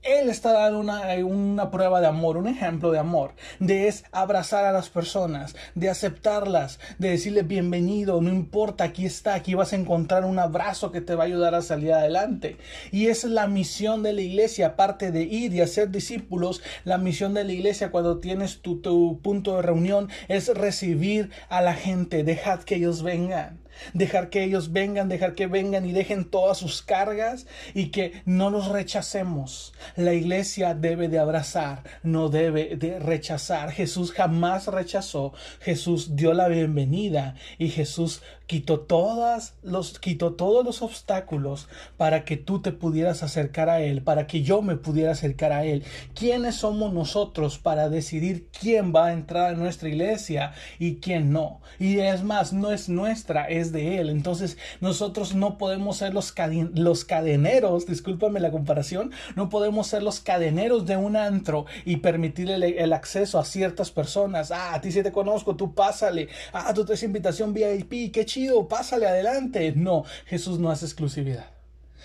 él 0.07 0.29
está 0.29 0.53
dando 0.53 0.79
una, 0.79 1.01
una, 1.25 1.69
prueba 1.69 1.99
de 1.99 2.07
amor, 2.07 2.37
un 2.37 2.47
ejemplo 2.47 2.91
de 2.91 2.99
amor, 2.99 3.33
de 3.59 3.87
es 3.87 4.05
abrazar 4.11 4.63
a 4.63 4.71
las 4.71 4.89
personas, 4.89 5.55
de 5.75 5.89
aceptarlas, 5.89 6.79
de 6.97 7.09
decirle 7.09 7.43
bienvenido, 7.43 8.21
no 8.21 8.29
importa, 8.29 8.85
aquí 8.85 9.05
está, 9.05 9.33
aquí 9.33 9.53
vas 9.53 9.73
a 9.73 9.75
encontrar 9.75 10.23
un 10.23 10.39
abrazo 10.39 10.91
que 10.91 11.01
te 11.01 11.15
va 11.15 11.23
a 11.23 11.27
ayudar 11.27 11.55
a 11.55 11.61
salir 11.61 11.91
adelante. 11.91 12.57
Y 12.91 13.07
es 13.07 13.25
la 13.25 13.47
misión 13.47 14.01
de 14.01 14.13
la 14.13 14.21
iglesia, 14.21 14.67
aparte 14.67 15.11
de 15.11 15.23
ir 15.23 15.53
y 15.53 15.61
hacer 15.61 15.91
discípulos, 15.91 16.61
la 16.85 16.97
misión 16.97 17.33
de 17.33 17.43
la 17.43 17.51
iglesia 17.51 17.91
cuando 17.91 18.19
tienes 18.19 18.61
tu, 18.61 18.79
tu 18.79 19.19
punto 19.21 19.57
de 19.57 19.61
reunión 19.61 20.09
es 20.29 20.47
recibir 20.47 21.31
a 21.49 21.61
la 21.61 21.73
gente, 21.73 22.23
dejad 22.23 22.61
que 22.61 22.75
ellos 22.75 23.03
vengan. 23.03 23.66
Dejar 23.93 24.29
que 24.29 24.43
ellos 24.43 24.71
vengan, 24.71 25.09
dejar 25.09 25.35
que 25.35 25.47
vengan 25.47 25.85
y 25.85 25.91
dejen 25.91 26.25
todas 26.25 26.57
sus 26.57 26.81
cargas 26.81 27.47
y 27.73 27.89
que 27.89 28.21
no 28.25 28.49
los 28.49 28.69
rechacemos. 28.69 29.73
La 29.95 30.13
iglesia 30.13 30.73
debe 30.73 31.07
de 31.07 31.19
abrazar, 31.19 31.83
no 32.03 32.29
debe 32.29 32.75
de 32.75 32.99
rechazar. 32.99 33.71
Jesús 33.71 34.11
jamás 34.11 34.67
rechazó, 34.67 35.33
Jesús 35.61 36.15
dio 36.15 36.33
la 36.33 36.47
bienvenida 36.47 37.35
y 37.57 37.69
Jesús 37.69 38.21
quitó 38.47 38.79
todas 38.79 39.55
los 39.61 39.99
quitó 39.99 40.33
todos 40.33 40.65
los 40.65 40.81
obstáculos 40.81 41.67
para 41.97 42.23
que 42.23 42.37
tú 42.37 42.61
te 42.61 42.71
pudieras 42.71 43.21
acercar 43.21 43.69
a 43.69 43.81
él, 43.81 44.01
para 44.01 44.25
que 44.25 44.41
yo 44.41 44.61
me 44.61 44.77
pudiera 44.77 45.11
acercar 45.11 45.51
a 45.51 45.65
él. 45.65 45.83
¿Quiénes 46.15 46.55
somos 46.55 46.93
nosotros 46.93 47.57
para 47.57 47.89
decidir 47.89 48.47
quién 48.57 48.93
va 48.95 49.07
a 49.07 49.13
entrar 49.13 49.53
a 49.53 49.57
nuestra 49.57 49.89
iglesia 49.89 50.53
y 50.79 50.95
quién 50.95 51.31
no? 51.31 51.59
Y 51.77 51.99
es 51.99 52.23
más, 52.23 52.53
no 52.53 52.71
es 52.71 52.89
nuestra, 52.89 53.45
es 53.45 53.71
de 53.71 53.99
él. 53.99 54.09
Entonces, 54.09 54.57
nosotros 54.79 55.35
no 55.35 55.57
podemos 55.57 55.97
ser 55.97 56.13
los, 56.13 56.33
los 56.73 57.05
cadeneros, 57.05 57.85
discúlpame 57.85 58.39
la 58.39 58.51
comparación, 58.51 59.11
no 59.35 59.49
podemos 59.49 59.87
ser 59.87 60.03
los 60.03 60.21
cadeneros 60.21 60.85
de 60.85 60.95
un 60.95 61.17
antro 61.17 61.65
y 61.85 61.97
permitirle 61.97 62.81
el, 62.81 62.93
acceso 62.93 63.39
a 63.39 63.45
ciertas 63.45 63.91
personas. 63.91 64.51
Ah, 64.51 64.73
a 64.73 64.81
ti 64.81 64.91
sí 64.91 65.03
te 65.03 65.11
conozco, 65.11 65.55
tú 65.55 65.73
pásale. 65.73 66.29
Ah, 66.53 66.73
tú 66.73 66.85
traes 66.85 67.03
invitación 67.03 67.53
VIP, 67.53 68.11
qué 68.11 68.25
pásale 68.67 69.07
adelante. 69.07 69.73
No, 69.75 70.03
Jesús 70.25 70.59
no 70.59 70.69
hace 70.69 70.85
exclusividad. 70.85 71.47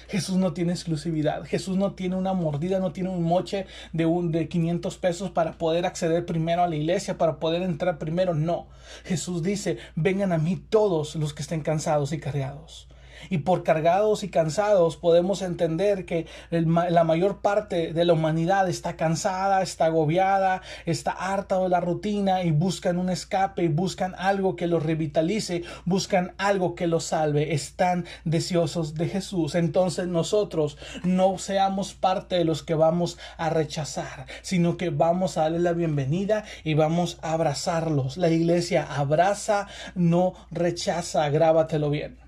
Jesús 0.08 0.36
no 0.36 0.52
tiene 0.52 0.72
exclusividad. 0.72 1.44
Jesús 1.44 1.76
no 1.76 1.92
tiene 1.92 2.16
una 2.16 2.32
mordida, 2.32 2.80
no 2.80 2.92
tiene 2.92 3.10
un 3.10 3.22
moche 3.22 3.66
de, 3.92 4.06
un, 4.06 4.32
de 4.32 4.48
500 4.48 4.98
pesos 4.98 5.30
para 5.30 5.52
poder 5.52 5.86
acceder 5.86 6.26
primero 6.26 6.62
a 6.62 6.68
la 6.68 6.76
iglesia, 6.76 7.18
para 7.18 7.38
poder 7.38 7.62
entrar 7.62 7.98
primero. 7.98 8.34
No. 8.34 8.68
Jesús 9.04 9.42
dice, 9.42 9.78
vengan 9.94 10.32
a 10.32 10.38
mí 10.38 10.56
todos 10.56 11.16
los 11.16 11.32
que 11.32 11.42
estén 11.42 11.62
cansados 11.62 12.12
y 12.12 12.18
cargados 12.18 12.88
y 13.30 13.38
por 13.38 13.62
cargados 13.62 14.22
y 14.22 14.28
cansados 14.28 14.96
podemos 14.96 15.42
entender 15.42 16.04
que 16.04 16.26
la 16.50 17.04
mayor 17.04 17.40
parte 17.40 17.92
de 17.92 18.04
la 18.04 18.12
humanidad 18.12 18.68
está 18.68 18.96
cansada, 18.96 19.62
está 19.62 19.86
agobiada, 19.86 20.62
está 20.86 21.12
harta 21.12 21.58
de 21.58 21.68
la 21.68 21.80
rutina 21.80 22.42
y 22.42 22.50
buscan 22.50 22.98
un 22.98 23.10
escape 23.10 23.64
y 23.64 23.68
buscan 23.68 24.14
algo 24.18 24.56
que 24.56 24.66
los 24.66 24.82
revitalice, 24.82 25.62
buscan 25.84 26.34
algo 26.38 26.74
que 26.74 26.86
los 26.86 27.04
salve, 27.04 27.54
están 27.54 28.06
deseosos 28.24 28.94
de 28.94 29.08
Jesús. 29.08 29.54
Entonces 29.54 30.06
nosotros 30.06 30.78
no 31.04 31.38
seamos 31.38 31.94
parte 31.94 32.36
de 32.36 32.44
los 32.44 32.62
que 32.62 32.74
vamos 32.74 33.18
a 33.36 33.50
rechazar, 33.50 34.26
sino 34.42 34.76
que 34.76 34.90
vamos 34.90 35.36
a 35.36 35.42
darle 35.42 35.60
la 35.60 35.72
bienvenida 35.72 36.44
y 36.64 36.74
vamos 36.74 37.18
a 37.22 37.32
abrazarlos. 37.32 38.16
La 38.16 38.28
iglesia 38.28 38.86
abraza, 38.88 39.66
no 39.94 40.34
rechaza, 40.50 41.28
grábatelo 41.28 41.90
bien. 41.90 42.21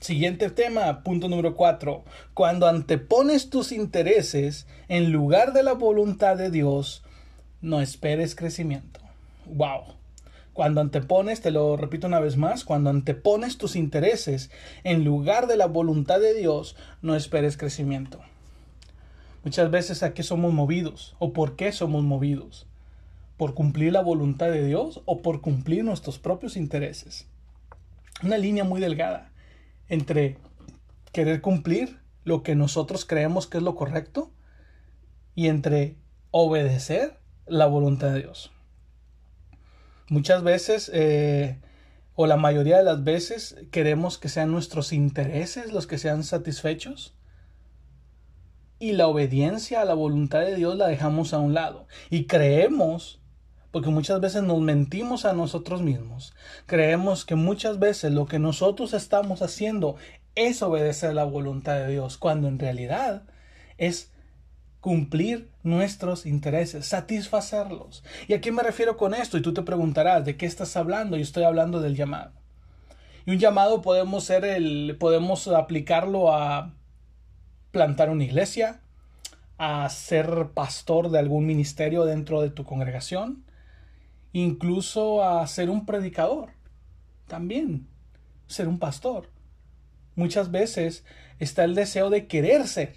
Siguiente 0.00 0.48
tema, 0.48 1.02
punto 1.02 1.28
número 1.28 1.56
4. 1.56 2.04
Cuando 2.32 2.68
antepones 2.68 3.50
tus 3.50 3.72
intereses 3.72 4.68
en 4.86 5.10
lugar 5.10 5.52
de 5.52 5.64
la 5.64 5.72
voluntad 5.72 6.36
de 6.36 6.50
Dios, 6.50 7.02
no 7.60 7.80
esperes 7.80 8.36
crecimiento. 8.36 9.00
Wow. 9.46 9.96
Cuando 10.52 10.80
antepones, 10.80 11.40
te 11.40 11.50
lo 11.50 11.76
repito 11.76 12.06
una 12.06 12.20
vez 12.20 12.36
más, 12.36 12.64
cuando 12.64 12.90
antepones 12.90 13.58
tus 13.58 13.74
intereses 13.74 14.50
en 14.84 15.04
lugar 15.04 15.48
de 15.48 15.56
la 15.56 15.66
voluntad 15.66 16.20
de 16.20 16.32
Dios, 16.32 16.76
no 17.02 17.16
esperes 17.16 17.56
crecimiento. 17.56 18.20
Muchas 19.42 19.68
veces 19.70 20.04
a 20.04 20.14
qué 20.14 20.22
somos 20.22 20.52
movidos 20.52 21.16
o 21.18 21.32
por 21.32 21.56
qué 21.56 21.72
somos 21.72 22.04
movidos. 22.04 22.66
¿Por 23.36 23.54
cumplir 23.54 23.92
la 23.92 24.02
voluntad 24.02 24.46
de 24.46 24.64
Dios 24.64 25.02
o 25.06 25.22
por 25.22 25.40
cumplir 25.40 25.84
nuestros 25.84 26.20
propios 26.20 26.56
intereses? 26.56 27.26
Una 28.22 28.38
línea 28.38 28.62
muy 28.62 28.80
delgada 28.80 29.32
entre 29.88 30.38
querer 31.12 31.40
cumplir 31.40 31.98
lo 32.24 32.42
que 32.42 32.54
nosotros 32.54 33.04
creemos 33.04 33.46
que 33.46 33.58
es 33.58 33.64
lo 33.64 33.74
correcto 33.74 34.32
y 35.34 35.48
entre 35.48 35.96
obedecer 36.30 37.18
la 37.46 37.66
voluntad 37.66 38.12
de 38.12 38.20
Dios. 38.20 38.52
Muchas 40.10 40.42
veces, 40.42 40.90
eh, 40.94 41.60
o 42.14 42.26
la 42.26 42.36
mayoría 42.36 42.78
de 42.78 42.84
las 42.84 43.04
veces, 43.04 43.56
queremos 43.70 44.18
que 44.18 44.28
sean 44.28 44.50
nuestros 44.50 44.92
intereses 44.92 45.72
los 45.72 45.86
que 45.86 45.98
sean 45.98 46.24
satisfechos 46.24 47.14
y 48.78 48.92
la 48.92 49.06
obediencia 49.06 49.80
a 49.80 49.84
la 49.84 49.94
voluntad 49.94 50.40
de 50.40 50.54
Dios 50.54 50.76
la 50.76 50.86
dejamos 50.86 51.34
a 51.34 51.38
un 51.38 51.54
lado 51.54 51.86
y 52.10 52.26
creemos 52.26 53.20
porque 53.70 53.90
muchas 53.90 54.20
veces 54.20 54.42
nos 54.42 54.60
mentimos 54.60 55.24
a 55.24 55.32
nosotros 55.32 55.82
mismos. 55.82 56.34
Creemos 56.66 57.24
que 57.24 57.34
muchas 57.34 57.78
veces 57.78 58.12
lo 58.12 58.26
que 58.26 58.38
nosotros 58.38 58.94
estamos 58.94 59.42
haciendo 59.42 59.96
es 60.34 60.62
obedecer 60.62 61.14
la 61.14 61.24
voluntad 61.24 61.76
de 61.76 61.88
Dios, 61.88 62.16
cuando 62.16 62.48
en 62.48 62.58
realidad 62.58 63.22
es 63.76 64.12
cumplir 64.80 65.50
nuestros 65.62 66.24
intereses, 66.24 66.86
satisfacerlos. 66.86 68.04
¿Y 68.26 68.34
a 68.34 68.40
qué 68.40 68.52
me 68.52 68.62
refiero 68.62 68.96
con 68.96 69.14
esto? 69.14 69.36
Y 69.36 69.42
tú 69.42 69.52
te 69.52 69.62
preguntarás, 69.62 70.24
¿de 70.24 70.36
qué 70.36 70.46
estás 70.46 70.76
hablando? 70.76 71.16
Y 71.16 71.22
estoy 71.22 71.44
hablando 71.44 71.80
del 71.80 71.96
llamado. 71.96 72.32
Y 73.26 73.32
un 73.32 73.38
llamado 73.38 73.82
podemos 73.82 74.24
ser 74.24 74.44
el 74.44 74.96
podemos 74.98 75.48
aplicarlo 75.48 76.32
a 76.32 76.72
plantar 77.72 78.08
una 78.08 78.24
iglesia, 78.24 78.80
a 79.58 79.88
ser 79.90 80.48
pastor 80.54 81.10
de 81.10 81.18
algún 81.18 81.44
ministerio 81.44 82.04
dentro 82.04 82.40
de 82.40 82.50
tu 82.50 82.64
congregación, 82.64 83.44
incluso 84.32 85.24
a 85.24 85.46
ser 85.46 85.70
un 85.70 85.86
predicador, 85.86 86.50
también 87.26 87.86
ser 88.46 88.68
un 88.68 88.78
pastor. 88.78 89.30
Muchas 90.14 90.50
veces 90.50 91.04
está 91.38 91.64
el 91.64 91.74
deseo 91.74 92.10
de 92.10 92.26
querer 92.26 92.66
ser, 92.66 92.96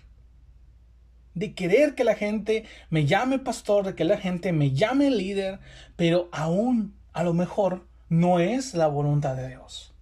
de 1.33 1.53
querer 1.53 1.95
que 1.95 2.03
la 2.03 2.15
gente 2.15 2.65
me 2.89 3.05
llame 3.05 3.39
pastor, 3.39 3.85
de 3.85 3.95
que 3.95 4.05
la 4.05 4.17
gente 4.17 4.51
me 4.51 4.71
llame 4.71 5.11
líder, 5.11 5.59
pero 5.95 6.29
aún 6.31 6.95
a 7.13 7.23
lo 7.23 7.33
mejor 7.33 7.87
no 8.09 8.39
es 8.39 8.73
la 8.73 8.87
voluntad 8.87 9.35
de 9.35 9.49
Dios. 9.49 9.93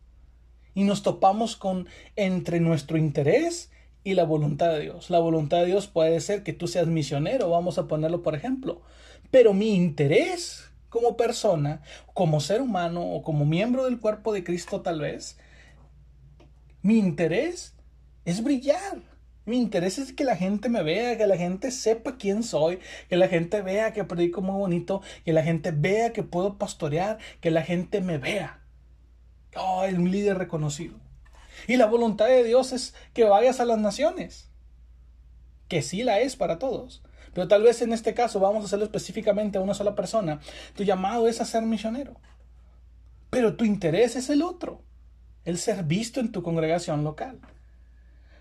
Y 0.74 0.84
nos 0.84 1.04
topamos 1.04 1.56
con 1.56 1.88
entre 2.16 2.60
nuestro 2.60 2.98
interés 2.98 3.72
y 4.04 4.14
la 4.14 4.24
voluntad 4.24 4.70
de 4.70 4.82
Dios. 4.82 5.10
La 5.10 5.20
voluntad 5.20 5.58
de 5.58 5.68
Dios 5.68 5.88
puede 5.88 6.20
ser 6.22 6.44
que 6.44 6.54
tú 6.54 6.68
seas 6.68 6.88
misionero, 6.88 7.50
vamos 7.50 7.78
a 7.78 7.88
ponerlo 7.88 8.24
por 8.24 8.36
ejemplo, 8.36 8.82
pero 9.30 9.54
mi 9.54 9.76
interés 9.76 10.69
como 10.90 11.18
persona, 11.18 11.82
como 12.14 12.40
ser 12.40 12.62
humano 12.62 13.02
o 13.02 13.24
como 13.24 13.46
miembro 13.46 13.86
del 13.86 14.00
cuerpo 14.00 14.34
de 14.34 14.44
Cristo 14.44 14.82
tal 14.82 15.02
vez, 15.02 15.38
mi 16.82 16.98
interés 16.98 17.76
es 18.26 18.44
brillar. 18.44 19.02
Mi 19.46 19.58
interés 19.58 19.98
es 19.98 20.14
que 20.14 20.24
la 20.24 20.36
gente 20.36 20.70
me 20.70 20.84
vea, 20.84 21.18
que 21.18 21.26
la 21.26 21.36
gente 21.36 21.72
sepa 21.72 22.18
quién 22.18 22.44
soy, 22.44 22.80
que 23.10 23.18
la 23.18 23.28
gente 23.28 23.64
vea 23.64 23.94
que 23.94 24.04
predico 24.04 24.42
muy 24.42 24.56
bonito, 24.56 25.02
que 25.26 25.34
la 25.34 25.42
gente 25.42 25.72
vea 25.72 26.14
que 26.14 26.22
puedo 26.22 26.60
pastorear, 26.60 27.18
que 27.42 27.50
la 27.50 27.64
gente 27.64 28.00
me 28.02 28.20
vea. 28.20 28.62
Oh, 29.56 29.84
es 29.84 29.96
un 29.96 30.12
líder 30.12 30.38
reconocido. 30.38 31.00
Y 31.68 31.78
la 31.78 31.88
voluntad 31.88 32.28
de 32.28 32.44
Dios 32.44 32.72
es 32.72 32.94
que 33.14 33.24
vayas 33.24 33.60
a 33.60 33.66
las 33.66 33.80
naciones, 33.80 34.52
que 35.68 35.82
sí 35.82 36.04
la 36.04 36.20
es 36.20 36.36
para 36.36 36.60
todos. 36.60 37.02
Pero 37.34 37.48
tal 37.48 37.64
vez 37.64 37.82
en 37.82 37.94
este 37.94 38.14
caso 38.14 38.40
vamos 38.40 38.64
a 38.64 38.66
hacerlo 38.66 38.86
específicamente 38.86 39.58
a 39.58 39.62
una 39.62 39.74
sola 39.74 39.96
persona. 39.96 40.40
Tu 40.76 40.84
llamado 40.84 41.28
es 41.28 41.42
a 41.42 41.46
ser 41.46 41.64
misionero. 41.64 42.16
Pero 43.30 43.56
tu 43.56 43.66
interés 43.66 44.16
es 44.16 44.30
el 44.30 44.42
otro, 44.42 44.82
el 45.46 45.58
ser 45.58 45.84
visto 45.84 46.20
en 46.20 46.32
tu 46.32 46.42
congregación 46.42 47.04
local. 47.04 47.40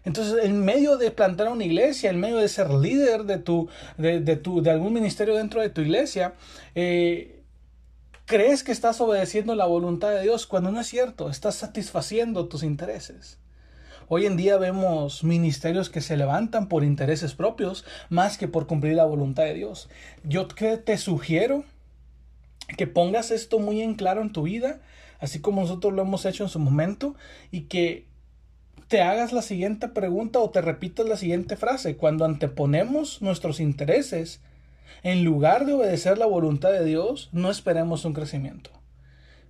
Entonces, 0.05 0.45
en 0.45 0.65
medio 0.65 0.97
de 0.97 1.11
plantar 1.11 1.49
una 1.49 1.65
iglesia, 1.65 2.11
en 2.11 2.19
medio 2.19 2.39
de 2.39 2.49
ser 2.49 2.71
líder 2.71 3.25
de, 3.25 3.39
tu, 3.39 3.69
de, 3.99 4.37
tu, 4.37 4.63
de 4.63 4.71
algún 4.71 4.95
ministerio 4.95 5.35
dentro 5.35 5.61
de 5.61 5.69
tu 5.69 5.83
iglesia, 5.83 6.35
eh, 6.75 7.43
crees 8.25 8.63
que 8.63 8.73
estás 8.73 9.01
obedeciendo 9.01 9.55
la 9.55 9.67
voluntad 9.67 10.11
de 10.11 10.23
Dios 10.23 10.47
cuando 10.47 10.71
no 10.71 10.81
es 10.81 10.87
cierto, 10.87 11.29
estás 11.29 11.57
satisfaciendo 11.57 12.49
tus 12.49 12.63
intereses. 12.63 13.39
Hoy 14.11 14.25
en 14.25 14.39
día 14.39 14.57
vemos 14.57 15.23
ministerios 15.23 15.91
que 15.91 16.01
se 16.01 16.17
levantan 16.17 16.69
por 16.69 16.83
intereses 16.83 17.35
propios 17.35 17.85
más 18.09 18.39
que 18.39 18.49
por 18.49 18.67
cumplir 18.67 18.95
la 18.95 19.05
voluntad 19.05 19.43
de 19.43 19.53
Dios. 19.53 19.91
Yo 20.25 20.49
te 20.49 20.97
sugiero 20.97 21.65
que 22.79 22.87
pongas 22.87 23.31
esto 23.31 23.59
muy 23.59 23.83
en 23.83 23.97
claro 23.97 24.23
en 24.23 24.33
tu 24.33 24.45
vida, 24.45 24.81
así 25.21 25.41
como 25.41 25.61
nosotros 25.61 25.93
lo 25.93 26.01
hemos 26.01 26.25
hecho 26.25 26.43
en 26.43 26.49
su 26.49 26.59
momento, 26.59 27.17
y 27.51 27.63
que 27.63 28.07
te 28.89 29.03
hagas 29.03 29.35
la 29.35 29.43
siguiente 29.43 29.89
pregunta 29.89 30.39
o 30.39 30.49
te 30.49 30.63
repitas 30.63 31.07
la 31.07 31.19
siguiente 31.19 31.57
frase. 31.57 31.99
Cuando 31.99 32.25
anteponemos 32.25 33.21
nuestros 33.21 33.61
intereses, 33.61 34.41
en 35.03 35.23
lugar 35.23 35.67
de 35.67 35.75
obedecer 35.75 36.17
la 36.17 36.25
voluntad 36.25 36.73
de 36.73 36.87
Dios, 36.87 37.29
no 37.33 37.51
esperemos 37.51 38.07
un 38.07 38.15
crecimiento 38.15 38.71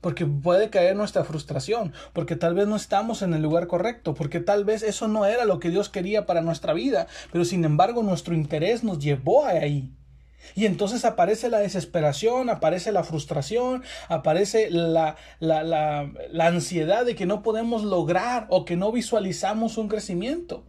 porque 0.00 0.26
puede 0.26 0.70
caer 0.70 0.96
nuestra 0.96 1.24
frustración, 1.24 1.92
porque 2.12 2.36
tal 2.36 2.54
vez 2.54 2.68
no 2.68 2.76
estamos 2.76 3.22
en 3.22 3.34
el 3.34 3.42
lugar 3.42 3.66
correcto, 3.66 4.14
porque 4.14 4.40
tal 4.40 4.64
vez 4.64 4.82
eso 4.82 5.08
no 5.08 5.26
era 5.26 5.44
lo 5.44 5.58
que 5.58 5.70
Dios 5.70 5.88
quería 5.88 6.26
para 6.26 6.42
nuestra 6.42 6.72
vida, 6.72 7.06
pero 7.32 7.44
sin 7.44 7.64
embargo 7.64 8.02
nuestro 8.02 8.34
interés 8.34 8.84
nos 8.84 8.98
llevó 8.98 9.44
ahí. 9.44 9.92
Y 10.54 10.66
entonces 10.66 11.04
aparece 11.04 11.48
la 11.48 11.58
desesperación, 11.58 12.48
aparece 12.48 12.92
la 12.92 13.04
frustración, 13.04 13.82
aparece 14.08 14.70
la, 14.70 15.16
la, 15.40 15.62
la, 15.62 16.10
la, 16.30 16.46
ansiedad 16.46 17.04
de 17.04 17.14
que 17.14 17.26
no 17.26 17.42
podemos 17.42 17.84
lograr 17.84 18.46
o 18.48 18.64
que 18.64 18.76
no 18.76 18.90
visualizamos 18.90 19.76
un 19.76 19.88
crecimiento. 19.88 20.64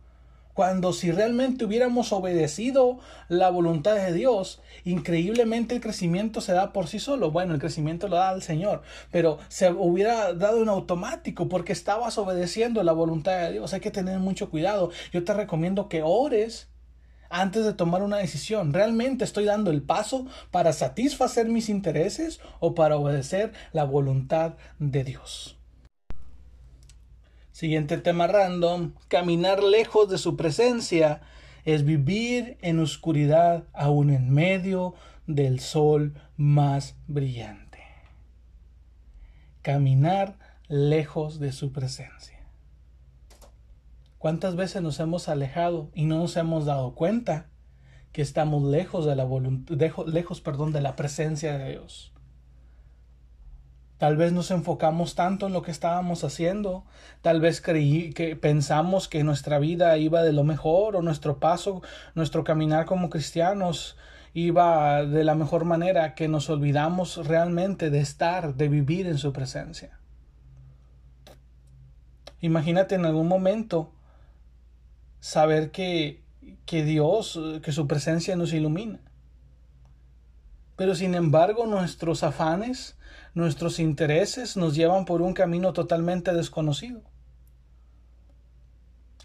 Cuando 0.59 0.91
si 0.91 1.09
realmente 1.09 1.63
hubiéramos 1.63 2.11
obedecido 2.11 2.99
la 3.29 3.49
voluntad 3.49 3.95
de 3.95 4.11
Dios, 4.11 4.61
increíblemente 4.83 5.73
el 5.73 5.79
crecimiento 5.79 6.41
se 6.41 6.51
da 6.51 6.73
por 6.73 6.87
sí 6.87 6.99
solo. 6.99 7.31
Bueno, 7.31 7.53
el 7.53 7.61
crecimiento 7.61 8.09
lo 8.09 8.17
da 8.17 8.33
el 8.33 8.41
Señor, 8.41 8.81
pero 9.09 9.37
se 9.47 9.71
hubiera 9.71 10.33
dado 10.33 10.61
en 10.61 10.67
automático 10.67 11.47
porque 11.47 11.71
estabas 11.71 12.17
obedeciendo 12.17 12.83
la 12.83 12.91
voluntad 12.91 13.39
de 13.39 13.53
Dios. 13.53 13.73
Hay 13.73 13.79
que 13.79 13.89
tener 13.89 14.19
mucho 14.19 14.49
cuidado. 14.49 14.91
Yo 15.13 15.23
te 15.23 15.33
recomiendo 15.33 15.87
que 15.87 16.03
ores 16.03 16.67
antes 17.29 17.63
de 17.63 17.71
tomar 17.71 18.03
una 18.03 18.17
decisión. 18.17 18.73
¿Realmente 18.73 19.23
estoy 19.23 19.45
dando 19.45 19.71
el 19.71 19.81
paso 19.81 20.25
para 20.51 20.73
satisfacer 20.73 21.47
mis 21.47 21.69
intereses 21.69 22.41
o 22.59 22.75
para 22.75 22.97
obedecer 22.97 23.53
la 23.71 23.85
voluntad 23.85 24.55
de 24.77 25.05
Dios? 25.05 25.58
Siguiente 27.59 27.97
tema 27.97 28.25
random. 28.25 28.93
Caminar 29.09 29.61
lejos 29.61 30.09
de 30.09 30.17
su 30.17 30.37
presencia 30.37 31.19
es 31.65 31.83
vivir 31.83 32.57
en 32.61 32.79
oscuridad 32.79 33.65
aún 33.73 34.11
en 34.11 34.29
medio 34.29 34.93
del 35.27 35.59
sol 35.59 36.13
más 36.37 36.95
brillante. 37.07 37.79
Caminar 39.61 40.39
lejos 40.69 41.41
de 41.41 41.51
su 41.51 41.73
presencia. 41.73 42.47
¿Cuántas 44.17 44.55
veces 44.55 44.81
nos 44.81 44.97
hemos 45.01 45.27
alejado 45.27 45.91
y 45.93 46.05
no 46.05 46.19
nos 46.19 46.37
hemos 46.37 46.65
dado 46.65 46.95
cuenta 46.95 47.49
que 48.13 48.21
estamos 48.21 48.63
lejos 48.63 49.05
de 49.05 49.17
la 49.17 49.25
voluntad, 49.25 49.75
lejos, 50.07 50.39
perdón, 50.39 50.71
de 50.71 50.79
la 50.79 50.95
presencia 50.95 51.57
de 51.57 51.71
Dios? 51.71 52.13
Tal 53.99 54.15
vez 54.15 54.31
nos 54.31 54.49
enfocamos 54.49 55.13
tanto 55.13 55.47
en 55.47 55.53
lo 55.53 55.61
que 55.61 55.71
estábamos 55.71 56.23
haciendo, 56.23 56.85
tal 57.21 57.41
vez 57.41 57.59
creí 57.59 58.13
que 58.13 58.37
pensamos 58.37 59.09
que 59.09 59.25
nuestra 59.25 59.59
vida 59.59 59.97
iba 59.97 60.23
de 60.23 60.31
lo 60.31 60.45
mejor 60.45 60.95
o 60.95 61.01
nuestro 61.01 61.39
paso, 61.39 61.83
nuestro 62.15 62.45
caminar 62.45 62.85
como 62.85 63.09
cristianos 63.09 63.97
iba 64.33 65.03
de 65.03 65.25
la 65.25 65.35
mejor 65.35 65.65
manera 65.65 66.15
que 66.15 66.29
nos 66.29 66.49
olvidamos 66.49 67.27
realmente 67.27 67.89
de 67.89 67.99
estar, 67.99 68.55
de 68.55 68.69
vivir 68.69 69.05
en 69.05 69.17
su 69.17 69.33
presencia. 69.33 69.99
Imagínate 72.39 72.95
en 72.95 73.05
algún 73.05 73.27
momento 73.27 73.91
saber 75.19 75.71
que, 75.71 76.23
que 76.65 76.85
Dios, 76.85 77.37
que 77.61 77.73
su 77.73 77.85
presencia 77.85 78.37
nos 78.37 78.53
ilumina. 78.53 79.01
Pero 80.77 80.95
sin 80.95 81.15
embargo 81.15 81.65
nuestros 81.65 82.23
afanes, 82.23 82.95
nuestros 83.39 83.79
intereses 83.79 84.57
nos 84.57 84.75
llevan 84.75 85.05
por 85.05 85.21
un 85.21 85.33
camino 85.33 85.73
totalmente 85.73 86.33
desconocido. 86.33 87.01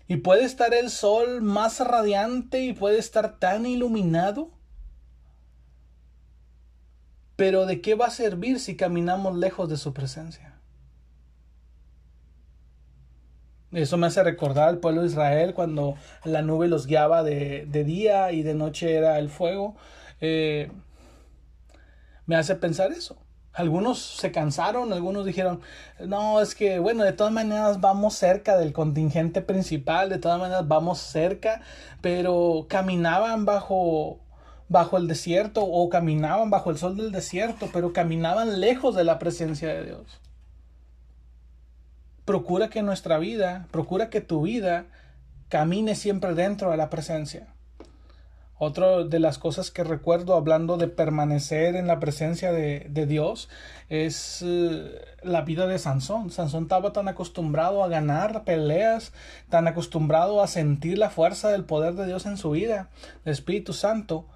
Y 0.06 0.16
puede 0.16 0.44
estar 0.44 0.74
el 0.74 0.90
sol 0.90 1.42
más 1.42 1.80
radiante 1.80 2.62
y 2.62 2.72
puede 2.72 2.98
estar 2.98 3.38
tan 3.38 3.66
iluminado. 3.66 4.50
Pero 7.36 7.66
¿de 7.66 7.80
qué 7.80 7.94
va 7.94 8.06
a 8.06 8.10
servir 8.10 8.60
si 8.60 8.76
caminamos 8.76 9.36
lejos 9.36 9.68
de 9.68 9.76
su 9.76 9.92
presencia? 9.92 10.60
Eso 13.72 13.96
me 13.96 14.06
hace 14.06 14.22
recordar 14.22 14.68
al 14.68 14.78
pueblo 14.78 15.00
de 15.00 15.08
Israel 15.08 15.52
cuando 15.52 15.96
la 16.24 16.42
nube 16.42 16.68
los 16.68 16.86
guiaba 16.86 17.24
de, 17.24 17.66
día 17.66 18.30
y 18.30 18.42
de 18.42 18.54
noche 18.54 18.94
era 18.94 19.18
el 19.18 19.30
fuego. 19.30 19.74
Eh, 20.20 20.70
me 22.26 22.36
hace 22.36 22.54
pensar 22.54 22.92
eso. 22.92 23.23
Algunos 23.54 23.98
se 24.00 24.32
cansaron, 24.32 24.92
algunos 24.92 25.24
dijeron, 25.24 25.60
no, 26.00 26.40
es 26.40 26.54
que, 26.54 26.78
bueno, 26.80 27.04
de 27.04 27.12
todas 27.12 27.32
maneras 27.32 27.80
vamos 27.80 28.14
cerca 28.14 28.56
del 28.56 28.72
contingente 28.72 29.42
principal, 29.42 30.08
de 30.08 30.18
todas 30.18 30.40
maneras 30.40 30.66
vamos 30.66 30.98
cerca, 30.98 31.62
pero 32.00 32.66
caminaban 32.68 33.44
bajo, 33.44 34.18
bajo 34.68 34.96
el 34.96 35.06
desierto 35.06 35.64
o 35.64 35.88
caminaban 35.88 36.50
bajo 36.50 36.70
el 36.70 36.78
sol 36.78 36.96
del 36.96 37.12
desierto, 37.12 37.68
pero 37.72 37.92
caminaban 37.92 38.60
lejos 38.60 38.96
de 38.96 39.04
la 39.04 39.18
presencia 39.18 39.68
de 39.68 39.84
Dios 39.84 40.20
procura 42.24 42.70
que 42.70 42.82
nuestra 42.82 43.18
vida, 43.18 43.68
procura 43.70 44.10
que 44.10 44.20
tu 44.20 44.42
vida 44.42 44.86
camine 45.48 45.94
siempre 45.94 46.34
dentro 46.34 46.70
de 46.70 46.76
la 46.76 46.90
presencia. 46.90 47.53
Otra 48.66 49.04
de 49.04 49.18
las 49.18 49.36
cosas 49.36 49.70
que 49.70 49.84
recuerdo 49.84 50.34
hablando 50.34 50.78
de 50.78 50.88
permanecer 50.88 51.76
en 51.76 51.86
la 51.86 52.00
presencia 52.00 52.50
de, 52.50 53.06
Dios 53.06 53.50
es 53.90 54.40
eh, 54.42 55.04
la 55.22 55.42
vida 55.42 55.66
de 55.66 55.78
Sansón. 55.78 56.30
Sansón 56.30 56.62
estaba 56.62 56.94
tan 56.94 57.06
acostumbrado 57.08 57.84
a 57.84 57.88
ganar 57.88 58.44
peleas, 58.44 59.12
tan 59.50 59.68
acostumbrado 59.68 60.42
a 60.42 60.46
sentir 60.46 60.96
la 60.96 61.10
fuerza 61.10 61.50
del 61.50 61.66
poder 61.66 61.92
de 61.92 62.06
Dios 62.06 62.24
en 62.24 62.38
su 62.38 62.52
vida, 62.52 62.88
el 63.26 63.32
Espíritu 63.34 63.74
Santo, 63.74 64.28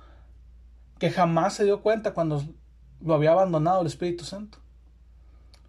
que 0.98 1.08
jamás 1.08 1.54
se 1.54 1.64
dio 1.64 1.80
cuenta 1.80 2.12
cuando 2.12 2.44
lo 3.00 3.14
había 3.14 3.30
abandonado 3.30 3.80
el 3.80 3.86
Espíritu 3.86 4.26
Santo. 4.26 4.58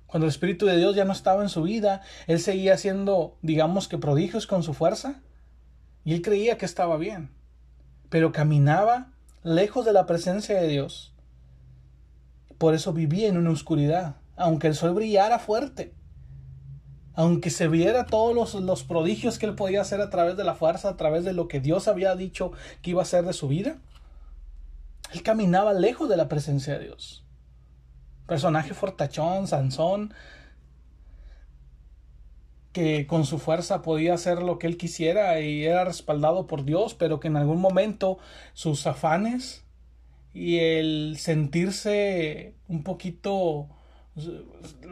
Cuando 0.06 0.26
el 0.26 0.32
Espíritu 0.32 0.66
de 0.66 0.76
Dios 0.76 0.98
ya 0.98 1.06
no 1.06 1.14
estaba 1.14 1.44
en 1.44 1.50
su 1.50 1.64
vida, 1.64 2.02
él 2.28 2.42
seguía 2.42 2.74
haciendo, 2.74 3.38
digamos 3.42 3.88
que 3.88 3.98
prodigios 3.98 4.48
con 4.48 4.64
su 4.64 4.74
fuerza. 4.74 5.22
Y 6.04 6.14
él 6.14 6.22
creía 6.22 6.58
que 6.58 6.66
estaba 6.66 6.98
bien. 6.98 7.39
Pero 8.10 8.32
caminaba 8.32 9.12
lejos 9.44 9.86
de 9.86 9.94
la 9.94 10.06
presencia 10.06 10.60
de 10.60 10.68
Dios. 10.68 11.14
Por 12.58 12.74
eso 12.74 12.94
vivía 12.94 13.28
en 13.28 13.38
una 13.38 13.52
oscuridad, 13.52 14.16
aunque 14.36 14.68
el 14.68 14.76
sol 14.76 14.94
brillara 14.94 15.40
fuerte. 15.40 15.94
Aunque 17.14 17.50
se 17.50 17.68
viera 17.68 18.06
todos 18.06 18.34
los, 18.36 18.54
los 18.64 18.84
prodigios 18.84 19.40
que 19.40 19.46
él 19.46 19.56
podía 19.56 19.82
hacer 19.82 20.02
a 20.02 20.10
través 20.10 20.38
de 20.38 20.44
la 20.44 20.56
fuerza, 20.56 20.90
a 20.90 20.98
través 20.98 21.26
de 21.26 21.34
lo 21.34 21.48
que 21.48 21.60
Dios 21.60 21.88
había 21.88 22.16
dicho 22.16 22.52
que 22.82 22.92
iba 22.92 23.02
a 23.02 23.04
hacer 23.04 23.26
de 23.26 23.34
su 23.34 23.48
vida, 23.48 23.78
él 25.14 25.24
caminaba 25.24 25.74
lejos 25.74 26.08
de 26.08 26.18
la 26.18 26.30
presencia 26.30 26.78
de 26.78 26.86
Dios 26.86 27.26
personaje 28.30 28.74
fortachón, 28.74 29.48
Sansón, 29.48 30.14
que 32.72 33.08
con 33.08 33.26
su 33.26 33.40
fuerza 33.40 33.82
podía 33.82 34.14
hacer 34.14 34.44
lo 34.44 34.60
que 34.60 34.68
él 34.68 34.78
quisiera 34.78 35.40
y 35.42 35.66
era 35.66 35.86
respaldado 35.86 36.48
por 36.48 36.66
Dios, 36.66 36.94
pero 36.94 37.20
que 37.20 37.28
en 37.28 37.38
algún 37.38 37.60
momento 37.60 38.20
sus 38.54 38.86
afanes 38.88 39.66
y 40.34 40.60
el 40.60 41.18
sentirse 41.18 42.56
un 42.68 42.84
poquito 42.84 43.70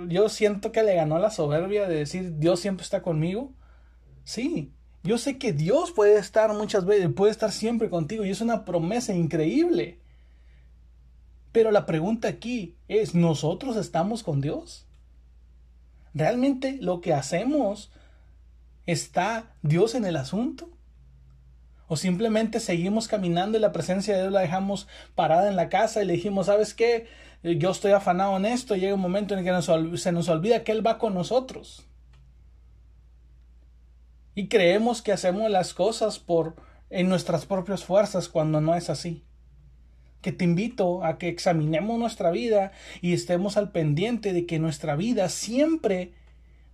yo 0.08 0.30
siento 0.30 0.72
que 0.72 0.84
le 0.84 0.96
ganó 0.96 1.20
la 1.20 1.32
soberbia 1.32 1.88
de 1.88 1.96
decir 1.96 2.38
Dios 2.38 2.60
siempre 2.60 2.84
está 2.84 3.02
conmigo. 3.02 3.54
Sí, 4.24 4.74
yo 5.04 5.18
sé 5.18 5.38
que 5.38 5.54
Dios 5.54 5.92
puede 5.92 6.18
estar 6.18 6.54
muchas 6.54 6.86
veces, 6.86 7.10
puede 7.14 7.32
estar 7.32 7.52
siempre 7.52 7.90
contigo 7.90 8.26
y 8.26 8.30
es 8.30 8.42
una 8.42 8.66
promesa 8.66 9.14
increíble. 9.14 10.00
Pero 11.52 11.72
la 11.72 11.86
pregunta 11.86 12.28
aquí 12.28 12.78
es, 12.88 13.16
¿nosotros 13.16 13.78
estamos 13.78 14.24
con 14.24 14.42
Dios? 14.42 14.87
¿Realmente 16.18 16.80
lo 16.82 17.00
que 17.00 17.14
hacemos 17.14 17.92
está 18.88 19.54
Dios 19.62 19.94
en 19.94 20.04
el 20.04 20.16
asunto? 20.16 20.72
¿O 21.88 21.96
simplemente 21.96 22.60
seguimos 22.60 23.08
caminando 23.08 23.56
y 23.56 23.62
la 23.62 23.72
presencia 23.72 24.16
de 24.16 24.22
Dios 24.22 24.34
la 24.34 24.40
dejamos 24.40 24.88
parada 25.14 25.48
en 25.48 25.56
la 25.56 25.70
casa 25.70 26.02
y 26.02 26.08
le 26.08 26.14
dijimos, 26.14 26.48
¿sabes 26.48 26.74
qué? 26.74 27.06
Yo 27.44 27.70
estoy 27.70 27.92
afanado 27.92 28.36
en 28.36 28.48
esto, 28.48 28.76
llega 28.76 28.96
un 28.96 29.00
momento 29.00 29.38
en 29.38 29.46
que 29.46 29.98
se 29.98 30.12
nos 30.12 30.28
olvida 30.28 30.64
que 30.64 30.72
Él 30.72 30.86
va 30.86 30.98
con 30.98 31.14
nosotros. 31.14 31.86
Y 34.34 34.48
creemos 34.48 35.04
que 35.04 35.12
hacemos 35.12 35.52
las 35.52 35.76
cosas 35.76 36.18
por 36.18 36.56
en 36.90 37.10
nuestras 37.10 37.46
propias 37.46 37.84
fuerzas 37.84 38.28
cuando 38.28 38.60
no 38.60 38.74
es 38.74 38.90
así 38.90 39.27
que 40.22 40.32
te 40.32 40.46
invito 40.46 41.04
a 41.04 41.18
que 41.18 41.30
examinemos 41.30 41.98
nuestra 42.00 42.32
vida 42.32 42.72
y 43.02 43.14
estemos 43.14 43.58
al 43.58 43.72
pendiente 43.72 44.34
de 44.34 44.46
que 44.46 44.60
nuestra 44.60 44.96
vida 44.96 45.30
siempre 45.30 46.14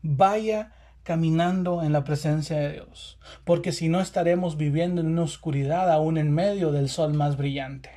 vaya 0.02 0.72
caminando 1.04 1.84
en 1.84 1.92
la 1.92 2.04
presencia 2.04 2.58
de 2.58 2.74
Dios, 2.74 3.20
porque 3.44 3.72
si 3.72 3.90
no 3.90 4.00
estaremos 4.00 4.58
viviendo 4.58 5.02
en 5.02 5.08
una 5.08 5.24
oscuridad 5.24 5.92
aún 5.92 6.18
en 6.18 6.32
medio 6.32 6.72
del 6.72 6.90
sol 6.90 7.14
más 7.14 7.38
brillante. 7.38 7.90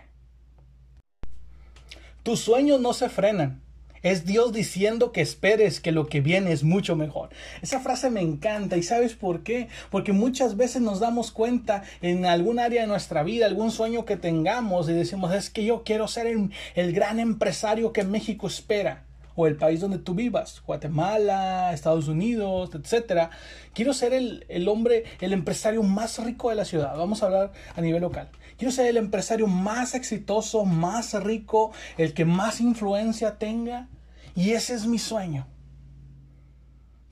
Tus 2.25 2.41
sueños 2.41 2.81
no 2.81 2.93
se 2.93 3.09
frenan, 3.09 3.63
es 4.03 4.25
Dios 4.25 4.53
diciendo 4.53 5.13
que 5.13 5.21
esperes 5.21 5.81
que 5.81 5.93
lo 5.93 6.07
que 6.07 6.21
viene 6.21 6.53
es 6.53 6.65
mucho 6.65 6.97
mejor. 6.97 7.31
Esa 7.63 7.81
frase 7.81 8.11
me 8.11 8.21
encanta 8.21 8.77
y 8.77 8.83
¿sabes 8.83 9.15
por 9.15 9.43
qué? 9.43 9.69
Porque 9.91 10.13
muchas 10.13 10.57
veces 10.57 10.83
nos 10.83 11.01
damos 11.01 11.31
cuenta 11.31 11.83
en 12.03 12.27
algún 12.27 12.59
área 12.59 12.83
de 12.83 12.87
nuestra 12.87 13.23
vida, 13.23 13.47
algún 13.47 13.71
sueño 13.71 14.05
que 14.05 14.17
tengamos 14.17 14.89
y 14.89 14.93
decimos 14.93 15.35
es 15.35 15.51
que 15.51 15.65
yo 15.65 15.83
quiero 15.85 16.09
ser 16.09 16.27
el, 16.27 16.93
gran 16.93 17.21
empresario 17.21 17.93
que 17.93 18.05
México 18.05 18.47
espera 18.47 19.05
o 19.35 19.47
el 19.47 19.57
país 19.57 19.81
donde 19.81 19.99
tú 19.99 20.15
vivas, 20.15 20.63
Guatemala, 20.67 21.73
Estados 21.75 22.09
Unidos, 22.09 22.71
etcétera. 22.75 23.31
Quiero 23.75 23.93
ser 23.93 24.15
el 24.15 24.69
hombre, 24.69 25.05
el 25.21 25.35
empresario 25.35 25.83
más 25.83 26.19
rico 26.25 26.49
de 26.49 26.57
la 26.57 26.65
ciudad. 26.65 26.97
Vamos 26.97 27.23
a 27.23 27.27
hablar 27.27 27.53
a 27.75 27.81
nivel 27.83 28.01
local. 28.01 28.31
Quiero 28.57 28.73
ser 28.73 28.87
el 28.87 28.97
empresario 28.97 29.47
más 29.47 29.95
exitoso, 29.95 30.65
más 30.65 31.13
rico, 31.23 31.73
el 31.99 32.15
que 32.15 32.25
más 32.25 32.61
influencia 32.61 33.39
tenga. 33.39 33.89
Y 34.35 34.53
ese 34.53 34.75
es 34.75 34.87
mi 34.87 34.99
sueño. 34.99 35.47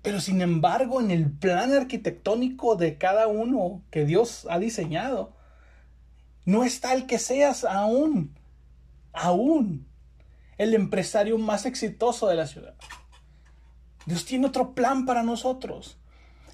Pero 0.02 0.20
sin 0.20 0.42
embargo, 0.42 1.00
en 1.00 1.10
el 1.10 1.30
plan 1.30 1.72
arquitectónico 1.72 2.76
de 2.76 2.98
cada 2.98 3.26
uno 3.26 3.82
que 3.90 4.04
Dios 4.04 4.46
ha 4.50 4.58
diseñado, 4.58 5.32
no 6.44 6.64
está 6.64 6.92
el 6.92 7.06
que 7.06 7.18
seas 7.18 7.64
aún, 7.64 8.38
aún, 9.12 9.86
el 10.58 10.74
empresario 10.74 11.38
más 11.38 11.64
exitoso 11.64 12.28
de 12.28 12.34
la 12.36 12.46
ciudad. 12.46 12.74
Dios 14.06 14.24
tiene 14.26 14.46
otro 14.46 14.74
plan 14.74 15.06
para 15.06 15.22
nosotros. 15.22 15.98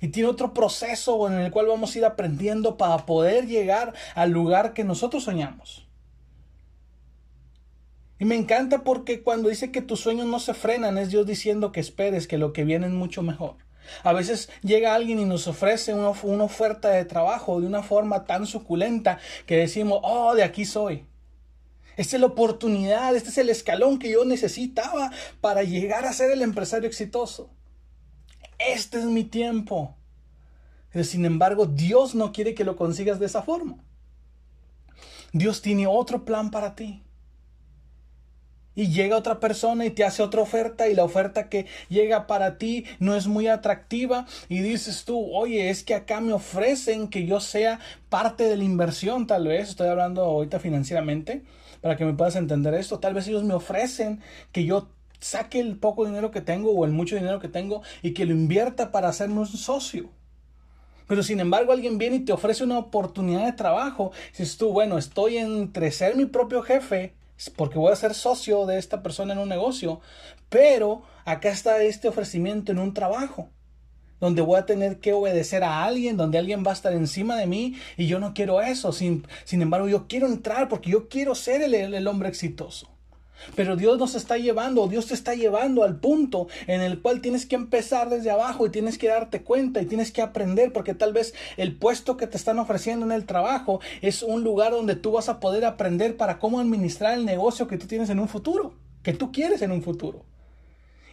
Y 0.00 0.08
tiene 0.08 0.28
otro 0.28 0.54
proceso 0.54 1.28
en 1.28 1.34
el 1.34 1.50
cual 1.50 1.66
vamos 1.66 1.94
a 1.94 1.98
ir 1.98 2.04
aprendiendo 2.04 2.76
para 2.76 3.04
poder 3.04 3.46
llegar 3.46 3.94
al 4.14 4.30
lugar 4.30 4.72
que 4.72 4.84
nosotros 4.84 5.24
soñamos. 5.24 5.86
Y 8.18 8.26
me 8.26 8.36
encanta 8.36 8.84
porque 8.84 9.22
cuando 9.22 9.48
dice 9.48 9.72
que 9.72 9.80
tus 9.80 10.00
sueños 10.00 10.26
no 10.26 10.40
se 10.40 10.52
frenan, 10.52 10.98
es 10.98 11.10
Dios 11.10 11.26
diciendo 11.26 11.72
que 11.72 11.80
esperes 11.80 12.26
que 12.26 12.36
lo 12.38 12.52
que 12.52 12.64
viene 12.64 12.86
es 12.86 12.92
mucho 12.92 13.22
mejor. 13.22 13.56
A 14.04 14.12
veces 14.12 14.50
llega 14.62 14.94
alguien 14.94 15.18
y 15.18 15.24
nos 15.24 15.48
ofrece 15.48 15.94
una, 15.94 16.10
oferta 16.44 16.90
de 16.90 17.04
trabajo 17.04 17.60
de 17.60 17.66
una 17.66 17.82
forma 17.82 18.24
tan 18.24 18.46
suculenta 18.46 19.18
que 19.46 19.56
decimos, 19.56 20.00
oh, 20.02 20.34
de 20.34 20.42
aquí 20.42 20.64
soy. 20.64 21.06
Esta 21.96 22.16
es 22.16 22.20
la 22.20 22.28
oportunidad, 22.28 23.14
este 23.14 23.30
es 23.30 23.38
el 23.38 23.50
escalón 23.50 23.98
que 23.98 24.10
yo 24.10 24.24
necesitaba 24.24 25.10
para 25.40 25.62
llegar 25.62 26.06
a 26.06 26.12
ser 26.12 26.30
el 26.30 26.42
empresario 26.42 26.88
exitoso. 26.88 27.50
Este 28.68 28.98
es 28.98 29.04
mi 29.04 29.24
tiempo. 29.24 29.96
Pero 30.92 31.04
sin 31.04 31.24
embargo, 31.24 31.66
Dios 31.66 32.14
no 32.14 32.32
quiere 32.32 32.54
que 32.54 32.64
lo 32.64 32.76
consigas 32.76 33.18
de 33.18 33.26
esa 33.26 33.42
forma. 33.42 33.76
Dios 35.32 35.62
tiene 35.62 35.86
otro 35.86 36.24
plan 36.24 36.50
para 36.50 36.74
ti 36.74 37.02
y 38.74 38.88
llega 38.88 39.16
otra 39.16 39.40
persona 39.40 39.84
y 39.84 39.90
te 39.90 40.04
hace 40.04 40.22
otra 40.22 40.42
oferta 40.42 40.88
y 40.88 40.94
la 40.94 41.04
oferta 41.04 41.48
que 41.48 41.66
llega 41.88 42.26
para 42.26 42.58
ti 42.58 42.84
no 42.98 43.14
es 43.14 43.26
muy 43.26 43.46
atractiva 43.48 44.26
y 44.48 44.60
dices 44.60 45.04
tú, 45.04 45.34
oye, 45.34 45.70
es 45.70 45.82
que 45.84 45.94
acá 45.94 46.20
me 46.20 46.32
ofrecen 46.32 47.08
que 47.08 47.26
yo 47.26 47.40
sea 47.40 47.80
parte 48.08 48.44
de 48.44 48.56
la 48.56 48.64
inversión, 48.64 49.26
tal 49.26 49.48
vez, 49.48 49.70
estoy 49.70 49.88
hablando 49.88 50.22
ahorita 50.22 50.60
financieramente, 50.60 51.42
para 51.80 51.96
que 51.96 52.04
me 52.04 52.14
puedas 52.14 52.36
entender 52.36 52.74
esto, 52.74 53.00
tal 53.00 53.14
vez 53.14 53.26
ellos 53.28 53.44
me 53.44 53.54
ofrecen 53.54 54.20
que 54.52 54.64
yo 54.64 54.88
saque 55.20 55.60
el 55.60 55.76
poco 55.76 56.06
dinero 56.06 56.30
que 56.30 56.40
tengo 56.40 56.72
o 56.72 56.84
el 56.84 56.92
mucho 56.92 57.16
dinero 57.16 57.40
que 57.40 57.48
tengo 57.48 57.82
y 58.02 58.12
que 58.12 58.26
lo 58.26 58.32
invierta 58.32 58.90
para 58.90 59.08
hacerme 59.08 59.40
un 59.40 59.46
socio. 59.46 60.10
Pero 61.06 61.22
sin 61.22 61.40
embargo 61.40 61.72
alguien 61.72 61.98
viene 61.98 62.16
y 62.16 62.24
te 62.24 62.32
ofrece 62.32 62.64
una 62.64 62.78
oportunidad 62.78 63.44
de 63.44 63.52
trabajo. 63.52 64.12
Dices 64.30 64.56
tú, 64.56 64.72
bueno, 64.72 64.96
estoy 64.96 65.38
entre 65.38 65.90
ser 65.90 66.16
mi 66.16 66.24
propio 66.24 66.62
jefe 66.62 67.14
porque 67.56 67.78
voy 67.78 67.92
a 67.92 67.96
ser 67.96 68.14
socio 68.14 68.66
de 68.66 68.78
esta 68.78 69.02
persona 69.02 69.32
en 69.32 69.38
un 69.38 69.48
negocio, 69.48 70.00
pero 70.48 71.02
acá 71.24 71.48
está 71.50 71.82
este 71.82 72.06
ofrecimiento 72.06 72.70
en 72.70 72.78
un 72.78 72.92
trabajo 72.92 73.48
donde 74.20 74.42
voy 74.42 74.58
a 74.58 74.66
tener 74.66 75.00
que 75.00 75.14
obedecer 75.14 75.64
a 75.64 75.82
alguien, 75.82 76.16
donde 76.16 76.38
alguien 76.38 76.62
va 76.64 76.70
a 76.70 76.74
estar 76.74 76.92
encima 76.92 77.36
de 77.36 77.46
mí 77.46 77.76
y 77.96 78.06
yo 78.06 78.20
no 78.20 78.34
quiero 78.34 78.60
eso. 78.60 78.92
Sin, 78.92 79.26
sin 79.44 79.62
embargo, 79.62 79.88
yo 79.88 80.06
quiero 80.06 80.26
entrar 80.26 80.68
porque 80.68 80.90
yo 80.90 81.08
quiero 81.08 81.34
ser 81.34 81.62
el, 81.62 81.74
el 81.74 82.06
hombre 82.06 82.28
exitoso. 82.28 82.89
Pero 83.54 83.76
Dios 83.76 83.98
nos 83.98 84.14
está 84.14 84.36
llevando, 84.36 84.86
Dios 84.88 85.06
te 85.06 85.14
está 85.14 85.34
llevando 85.34 85.82
al 85.82 85.98
punto 85.98 86.48
en 86.66 86.80
el 86.80 87.00
cual 87.00 87.20
tienes 87.20 87.46
que 87.46 87.56
empezar 87.56 88.10
desde 88.10 88.30
abajo 88.30 88.66
y 88.66 88.70
tienes 88.70 88.98
que 88.98 89.08
darte 89.08 89.42
cuenta 89.42 89.80
y 89.80 89.86
tienes 89.86 90.12
que 90.12 90.22
aprender 90.22 90.72
porque 90.72 90.94
tal 90.94 91.12
vez 91.12 91.34
el 91.56 91.76
puesto 91.76 92.16
que 92.16 92.26
te 92.26 92.36
están 92.36 92.58
ofreciendo 92.58 93.06
en 93.06 93.12
el 93.12 93.26
trabajo 93.26 93.80
es 94.02 94.22
un 94.22 94.42
lugar 94.42 94.72
donde 94.72 94.96
tú 94.96 95.12
vas 95.12 95.28
a 95.28 95.40
poder 95.40 95.64
aprender 95.64 96.16
para 96.16 96.38
cómo 96.38 96.60
administrar 96.60 97.14
el 97.14 97.24
negocio 97.24 97.66
que 97.66 97.78
tú 97.78 97.86
tienes 97.86 98.10
en 98.10 98.20
un 98.20 98.28
futuro, 98.28 98.74
que 99.02 99.12
tú 99.12 99.32
quieres 99.32 99.62
en 99.62 99.72
un 99.72 99.82
futuro. 99.82 100.24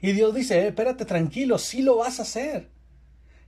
Y 0.02 0.12
Dios 0.12 0.34
dice, 0.36 0.60
eh, 0.60 0.68
espérate 0.68 1.06
tranquilo, 1.06 1.58
sí 1.58 1.82
lo 1.82 1.98
vas 1.98 2.20
a 2.20 2.24
hacer. 2.24 2.70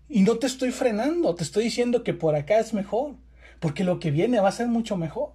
Y 0.08 0.22
no 0.22 0.38
te 0.38 0.48
estoy 0.48 0.72
frenando, 0.72 1.36
te 1.36 1.44
estoy 1.44 1.66
diciendo 1.66 2.04
que 2.04 2.14
por 2.14 2.36
acá 2.36 2.60
es 2.60 2.74
mejor, 2.74 3.16
porque 3.60 3.84
lo 3.84 4.00
que 4.00 4.10
viene 4.10 4.40
va 4.40 4.50
a 4.50 4.54
ser 4.54 4.68
mucho 4.68 4.98
mejor. 4.98 5.34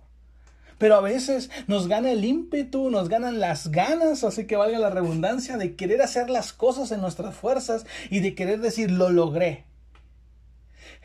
Pero 0.79 0.97
a 0.97 1.01
veces 1.01 1.51
nos 1.67 1.89
gana 1.89 2.11
el 2.11 2.25
ímpetu, 2.25 2.91
nos 2.91 3.09
ganan 3.09 3.41
las 3.41 3.71
ganas, 3.71 4.25
así 4.25 4.47
que 4.47 4.57
valga 4.57 4.79
la 4.79 4.91
redundancia, 4.91 5.57
de 5.57 5.77
querer 5.77 6.03
hacer 6.03 6.31
las 6.31 6.53
cosas 6.53 6.91
en 6.93 7.01
nuestras 7.01 7.35
fuerzas 7.35 7.87
y 8.11 8.21
de 8.21 8.35
querer 8.35 8.61
decir, 8.61 8.91
lo 8.91 9.11
logré. 9.11 9.65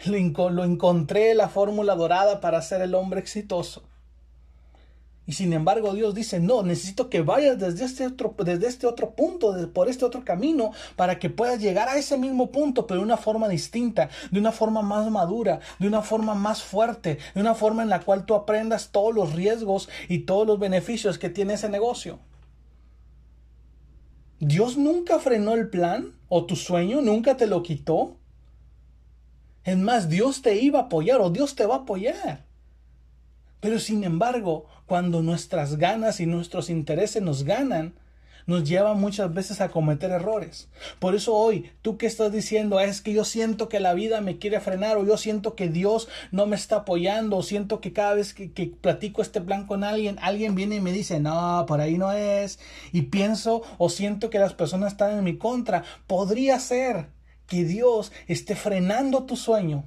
Lo, 0.05 0.49
lo 0.49 0.63
encontré 0.63 1.33
la 1.33 1.49
fórmula 1.49 1.95
dorada 1.95 2.39
para 2.39 2.61
ser 2.61 2.81
el 2.81 2.95
hombre 2.95 3.19
exitoso. 3.19 3.88
Y 5.29 5.33
sin 5.33 5.53
embargo 5.53 5.93
Dios 5.93 6.15
dice, 6.15 6.39
no, 6.39 6.63
necesito 6.63 7.07
que 7.07 7.21
vayas 7.21 7.59
desde 7.59 7.85
este 7.85 8.07
otro, 8.07 8.33
desde 8.43 8.65
este 8.65 8.87
otro 8.87 9.11
punto, 9.11 9.71
por 9.71 9.87
este 9.87 10.03
otro 10.03 10.25
camino, 10.25 10.71
para 10.95 11.19
que 11.19 11.29
puedas 11.29 11.61
llegar 11.61 11.87
a 11.87 11.99
ese 11.99 12.17
mismo 12.17 12.49
punto, 12.49 12.87
pero 12.87 13.01
de 13.01 13.05
una 13.05 13.15
forma 13.15 13.47
distinta, 13.47 14.09
de 14.31 14.39
una 14.39 14.51
forma 14.51 14.81
más 14.81 15.07
madura, 15.11 15.59
de 15.77 15.85
una 15.85 16.01
forma 16.01 16.33
más 16.33 16.63
fuerte, 16.63 17.19
de 17.35 17.41
una 17.41 17.53
forma 17.53 17.83
en 17.83 17.89
la 17.89 17.99
cual 17.99 18.25
tú 18.25 18.33
aprendas 18.33 18.89
todos 18.89 19.13
los 19.13 19.33
riesgos 19.33 19.87
y 20.07 20.21
todos 20.21 20.47
los 20.47 20.57
beneficios 20.57 21.19
que 21.19 21.29
tiene 21.29 21.53
ese 21.53 21.69
negocio. 21.69 22.17
Dios 24.39 24.77
nunca 24.77 25.19
frenó 25.19 25.53
el 25.53 25.69
plan 25.69 26.15
o 26.27 26.47
tu 26.47 26.55
sueño, 26.55 27.01
nunca 27.01 27.37
te 27.37 27.45
lo 27.45 27.61
quitó. 27.61 28.17
Es 29.63 29.77
más, 29.77 30.09
Dios 30.09 30.41
te 30.41 30.59
iba 30.59 30.79
a 30.79 30.83
apoyar 30.85 31.21
o 31.21 31.29
Dios 31.29 31.53
te 31.53 31.67
va 31.67 31.75
a 31.75 31.79
apoyar. 31.81 32.48
Pero 33.59 33.79
sin 33.79 34.03
embargo, 34.03 34.65
cuando 34.85 35.21
nuestras 35.21 35.77
ganas 35.77 36.19
y 36.19 36.25
nuestros 36.25 36.69
intereses 36.69 37.21
nos 37.21 37.43
ganan, 37.43 37.93
nos 38.49 38.67
lleva 38.67 38.95
muchas 38.95 39.31
veces 39.31 39.61
a 39.61 39.69
cometer 39.69 40.09
errores. 40.09 40.69
Por 40.97 41.13
eso 41.13 41.35
hoy, 41.35 41.71
tú 41.83 41.97
que 41.97 42.07
estás 42.07 42.31
diciendo, 42.31 42.79
es 42.79 42.99
que 43.01 43.13
yo 43.13 43.23
siento 43.23 43.69
que 43.69 43.79
la 43.79 43.93
vida 43.93 44.21
me 44.21 44.39
quiere 44.39 44.59
frenar 44.59 44.97
o 44.97 45.05
yo 45.05 45.17
siento 45.17 45.53
que 45.55 45.67
Dios 45.67 46.07
no 46.31 46.47
me 46.47 46.55
está 46.55 46.77
apoyando 46.77 47.37
o 47.37 47.43
siento 47.43 47.79
que 47.79 47.93
cada 47.93 48.15
vez 48.15 48.33
que, 48.33 48.51
que, 48.51 48.65
platico 48.65 49.21
este 49.21 49.39
plan 49.39 49.67
con 49.67 49.83
alguien, 49.83 50.17
alguien 50.19 50.55
viene 50.55 50.77
y 50.77 50.81
me 50.81 50.91
dice, 50.91 51.19
no, 51.19 51.65
por 51.67 51.79
ahí 51.79 51.99
no 51.99 52.11
es. 52.11 52.59
Y 52.91 53.03
pienso 53.03 53.61
o 53.77 53.87
siento 53.89 54.31
que 54.31 54.39
las 54.39 54.55
personas 54.55 54.93
están 54.93 55.15
en 55.15 55.23
mi 55.23 55.37
contra. 55.37 55.83
Podría 56.07 56.57
ser 56.59 57.09
que 57.45 57.63
Dios 57.65 58.11
esté 58.27 58.55
frenando 58.55 59.25
tu 59.25 59.35
sueño 59.35 59.83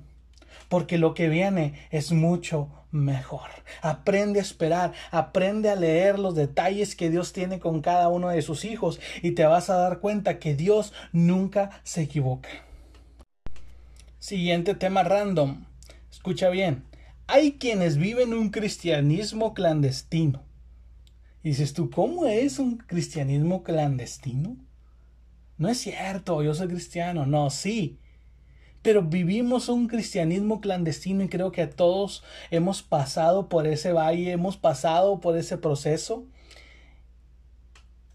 porque 0.72 0.96
lo 0.96 1.12
que 1.12 1.28
viene 1.28 1.74
es 1.90 2.12
mucho 2.12 2.70
mejor. 2.92 3.50
Aprende 3.82 4.38
a 4.38 4.42
esperar, 4.42 4.94
aprende 5.10 5.68
a 5.68 5.76
leer 5.76 6.18
los 6.18 6.34
detalles 6.34 6.96
que 6.96 7.10
Dios 7.10 7.34
tiene 7.34 7.60
con 7.60 7.82
cada 7.82 8.08
uno 8.08 8.30
de 8.30 8.40
sus 8.40 8.64
hijos 8.64 8.98
y 9.20 9.32
te 9.32 9.44
vas 9.44 9.68
a 9.68 9.76
dar 9.76 10.00
cuenta 10.00 10.38
que 10.38 10.54
Dios 10.54 10.94
nunca 11.12 11.82
se 11.82 12.00
equivoca. 12.00 12.48
Siguiente 14.18 14.74
tema 14.74 15.02
random. 15.02 15.66
Escucha 16.10 16.48
bien. 16.48 16.84
Hay 17.26 17.58
quienes 17.58 17.98
viven 17.98 18.32
un 18.32 18.48
cristianismo 18.48 19.52
clandestino. 19.52 20.42
Y 21.42 21.50
dices 21.50 21.74
tú, 21.74 21.90
¿cómo 21.90 22.24
es 22.24 22.58
un 22.58 22.78
cristianismo 22.78 23.62
clandestino? 23.62 24.56
No 25.58 25.68
es 25.68 25.76
cierto, 25.76 26.42
yo 26.42 26.54
soy 26.54 26.68
cristiano. 26.68 27.26
No, 27.26 27.50
sí. 27.50 27.98
Pero 28.82 29.02
vivimos 29.02 29.68
un 29.68 29.86
cristianismo 29.86 30.60
clandestino 30.60 31.22
y 31.22 31.28
creo 31.28 31.52
que 31.52 31.66
todos 31.68 32.24
hemos 32.50 32.82
pasado 32.82 33.48
por 33.48 33.68
ese 33.68 33.92
valle, 33.92 34.32
hemos 34.32 34.56
pasado 34.56 35.20
por 35.20 35.36
ese 35.36 35.56
proceso. 35.56 36.26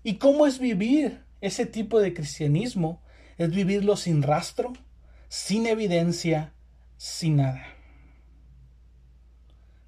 ¿Y 0.03 0.15
cómo 0.15 0.45
es 0.45 0.59
vivir 0.59 1.23
ese 1.39 1.65
tipo 1.65 1.99
de 2.01 2.13
cristianismo? 2.13 3.01
Es 3.37 3.49
vivirlo 3.49 3.95
sin 3.95 4.23
rastro, 4.23 4.73
sin 5.29 5.67
evidencia, 5.67 6.53
sin 6.97 7.37
nada. 7.37 7.65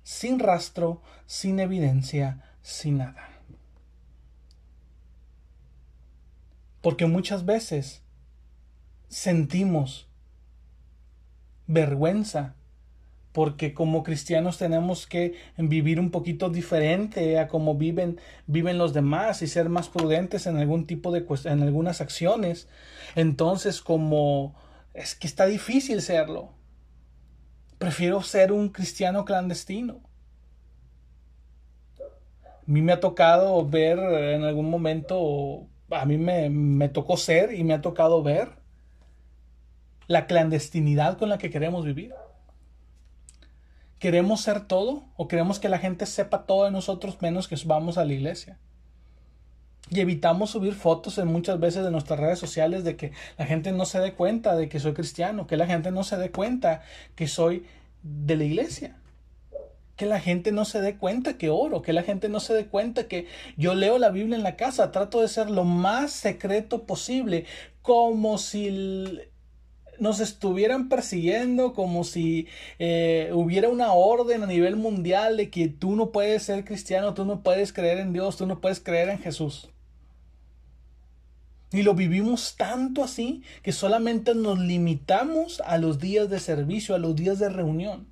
Sin 0.04 0.40
rastro, 0.40 1.02
sin 1.26 1.60
evidencia, 1.60 2.44
sin 2.62 3.00
nada. 3.00 3.30
Porque 6.82 7.06
muchas 7.06 7.46
veces 7.46 8.02
sentimos 9.10 10.09
vergüenza, 11.70 12.56
porque 13.32 13.76
como 13.76 14.02
cristianos 14.04 14.58
tenemos 14.58 15.06
que 15.06 15.36
vivir 15.58 16.00
un 16.00 16.10
poquito 16.10 16.50
diferente 16.50 17.38
a 17.38 17.48
como 17.48 17.76
viven, 17.76 18.20
viven 18.48 18.80
los 18.80 18.92
demás 18.94 19.44
y 19.44 19.48
ser 19.48 19.70
más 19.70 19.88
prudentes 19.88 20.48
en 20.48 20.58
algún 20.58 20.88
tipo 20.88 21.12
de 21.12 21.26
en 21.46 21.62
algunas 21.62 22.02
acciones. 22.02 22.68
Entonces, 23.16 23.82
como 23.82 24.56
es 24.94 25.14
que 25.14 25.28
está 25.28 25.46
difícil 25.46 26.02
serlo. 26.02 26.50
Prefiero 27.78 28.22
ser 28.24 28.52
un 28.52 28.70
cristiano 28.70 29.24
clandestino. 29.24 30.02
A 32.02 32.64
mí 32.66 32.82
me 32.82 32.94
ha 32.94 33.00
tocado 33.00 33.66
ver 33.68 34.00
en 34.00 34.44
algún 34.44 34.70
momento 34.70 35.68
a 35.92 36.06
mí 36.06 36.18
me, 36.18 36.50
me 36.50 36.90
tocó 36.90 37.16
ser 37.16 37.54
y 37.54 37.64
me 37.64 37.74
ha 37.74 37.82
tocado 37.82 38.22
ver 38.22 38.59
la 40.10 40.26
clandestinidad 40.26 41.20
con 41.20 41.30
la 41.30 41.38
que 41.38 41.52
queremos 41.52 41.86
vivir. 41.86 42.14
¿Queremos 44.00 44.42
ser 44.42 44.66
todo 44.66 45.04
o 45.16 45.28
queremos 45.28 45.60
que 45.60 45.70
la 45.70 45.78
gente 45.78 46.08
sepa 46.08 46.48
todo 46.48 46.66
de 46.66 46.72
nosotros 46.72 47.22
menos 47.22 47.48
que 47.48 47.56
vamos 47.66 48.00
a 48.00 48.06
la 48.06 48.14
iglesia? 48.14 48.58
Y 49.92 50.00
evitamos 50.00 50.50
subir 50.50 50.74
fotos 50.74 51.20
en 51.20 51.28
muchas 51.28 51.60
veces 51.60 51.84
de 51.84 51.92
nuestras 51.92 52.20
redes 52.20 52.40
sociales 52.40 52.84
de 52.84 52.96
que 52.96 53.12
la 53.38 53.46
gente 53.46 53.72
no 53.72 53.86
se 53.86 54.00
dé 54.00 54.14
cuenta 54.14 54.56
de 54.56 54.68
que 54.68 54.80
soy 54.80 54.94
cristiano, 54.94 55.46
que 55.46 55.58
la 55.58 55.68
gente 55.68 55.92
no 55.92 56.04
se 56.04 56.18
dé 56.18 56.32
cuenta 56.32 56.82
que 57.16 57.28
soy 57.28 57.68
de 58.02 58.36
la 58.36 58.46
iglesia. 58.46 58.96
Que 59.96 60.08
la 60.08 60.20
gente 60.20 60.52
no 60.52 60.66
se 60.66 60.82
dé 60.82 60.98
cuenta 60.98 61.38
que 61.38 61.52
oro, 61.52 61.84
que 61.84 61.94
la 61.94 62.02
gente 62.02 62.30
no 62.30 62.40
se 62.40 62.56
dé 62.56 62.66
cuenta 62.66 63.08
que 63.08 63.28
yo 63.58 63.76
leo 63.76 64.00
la 64.00 64.10
Biblia 64.10 64.38
en 64.38 64.44
la 64.44 64.56
casa, 64.56 64.92
trato 64.92 65.22
de 65.22 65.28
ser 65.28 65.52
lo 65.52 65.66
más 65.66 66.12
secreto 66.14 66.88
posible, 66.88 67.46
como 67.84 68.40
si 68.40 69.20
nos 70.00 70.20
estuvieran 70.20 70.90
persiguiendo, 70.90 71.74
como 71.74 72.04
si 72.04 72.48
eh, 72.80 73.32
hubiera 73.34 73.70
una 73.70 73.94
orden 73.94 74.44
a 74.44 74.48
nivel 74.48 74.76
mundial 74.76 75.38
de 75.38 75.50
que 75.50 75.68
tú 75.68 75.96
no 75.96 76.12
puedes 76.12 76.44
ser 76.44 76.66
cristiano, 76.66 77.14
tú 77.14 77.26
no 77.26 77.42
puedes 77.42 77.74
creer 77.74 78.00
en 78.00 78.14
Dios, 78.14 78.38
tú 78.38 78.46
no 78.46 78.62
puedes 78.62 78.80
creer 78.80 79.10
en 79.10 79.20
Jesús. 79.20 79.70
Y 81.72 81.84
lo 81.84 81.94
vivimos 81.94 82.56
tanto 82.58 83.04
así 83.04 83.44
que 83.62 83.72
solamente 83.72 84.34
nos 84.34 84.58
limitamos 84.58 85.62
a 85.62 85.78
los 85.78 86.00
días 86.00 86.30
de 86.30 86.40
servicio, 86.40 86.96
a 86.96 87.00
los 87.00 87.16
días 87.16 87.38
de 87.38 87.50
reunión. 87.50 88.08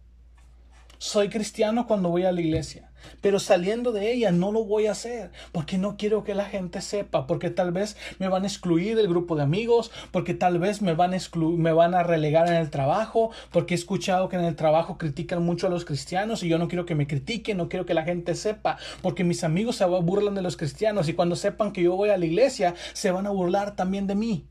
Soy 1.00 1.30
cristiano 1.30 1.88
cuando 1.88 2.10
voy 2.10 2.24
a 2.24 2.32
la 2.32 2.42
iglesia, 2.42 2.87
pero 3.22 3.40
saliendo 3.40 3.92
de 3.92 4.12
ella 4.12 4.32
no 4.32 4.52
lo 4.52 4.64
voy 4.64 4.88
a 4.88 4.92
hacer 4.92 5.32
porque 5.52 5.78
no 5.78 5.98
quiero 5.98 6.24
que 6.24 6.36
la 6.36 6.46
gente 6.46 6.82
sepa, 6.82 7.28
porque 7.28 7.50
tal 7.50 7.72
vez 7.72 7.98
me 8.20 8.28
van 8.28 8.44
a 8.44 8.48
excluir 8.48 8.96
del 8.96 9.08
grupo 9.08 9.36
de 9.36 9.44
amigos, 9.44 9.92
porque 10.12 10.34
tal 10.34 10.60
vez 10.60 10.82
me 10.82 10.94
van 10.94 11.14
a 11.14 11.18
me 11.36 11.72
van 11.72 11.94
a 11.94 12.04
relegar 12.04 12.48
en 12.48 12.56
el 12.56 12.70
trabajo, 12.70 13.32
porque 13.52 13.74
he 13.74 13.78
escuchado 13.78 14.30
que 14.30 14.36
en 14.36 14.46
el 14.46 14.56
trabajo 14.56 14.98
critican 14.98 15.44
mucho 15.44 15.68
a 15.68 15.70
los 15.70 15.86
cristianos 15.86 16.44
y 16.44 16.50
yo 16.50 16.58
no 16.58 16.68
quiero 16.68 16.86
que 16.86 16.96
me 16.96 17.08
critiquen, 17.08 17.58
no 17.58 17.70
quiero 17.70 17.86
que 17.86 17.94
la 17.94 18.04
gente 18.04 18.36
sepa, 18.36 18.78
porque 19.02 19.24
mis 19.24 19.44
amigos 19.44 19.78
se 19.78 19.86
burlan 19.86 20.36
de 20.36 20.42
los 20.42 20.58
cristianos 20.58 21.10
y 21.10 21.14
cuando 21.14 21.36
sepan 21.36 21.72
que 21.72 21.84
yo 21.84 21.96
voy 21.96 22.10
a 22.10 22.18
la 22.18 22.26
iglesia 22.26 22.76
se 22.94 23.12
van 23.12 23.28
a 23.28 23.32
burlar 23.32 23.76
también 23.76 24.08
de 24.08 24.16
mí. 24.16 24.46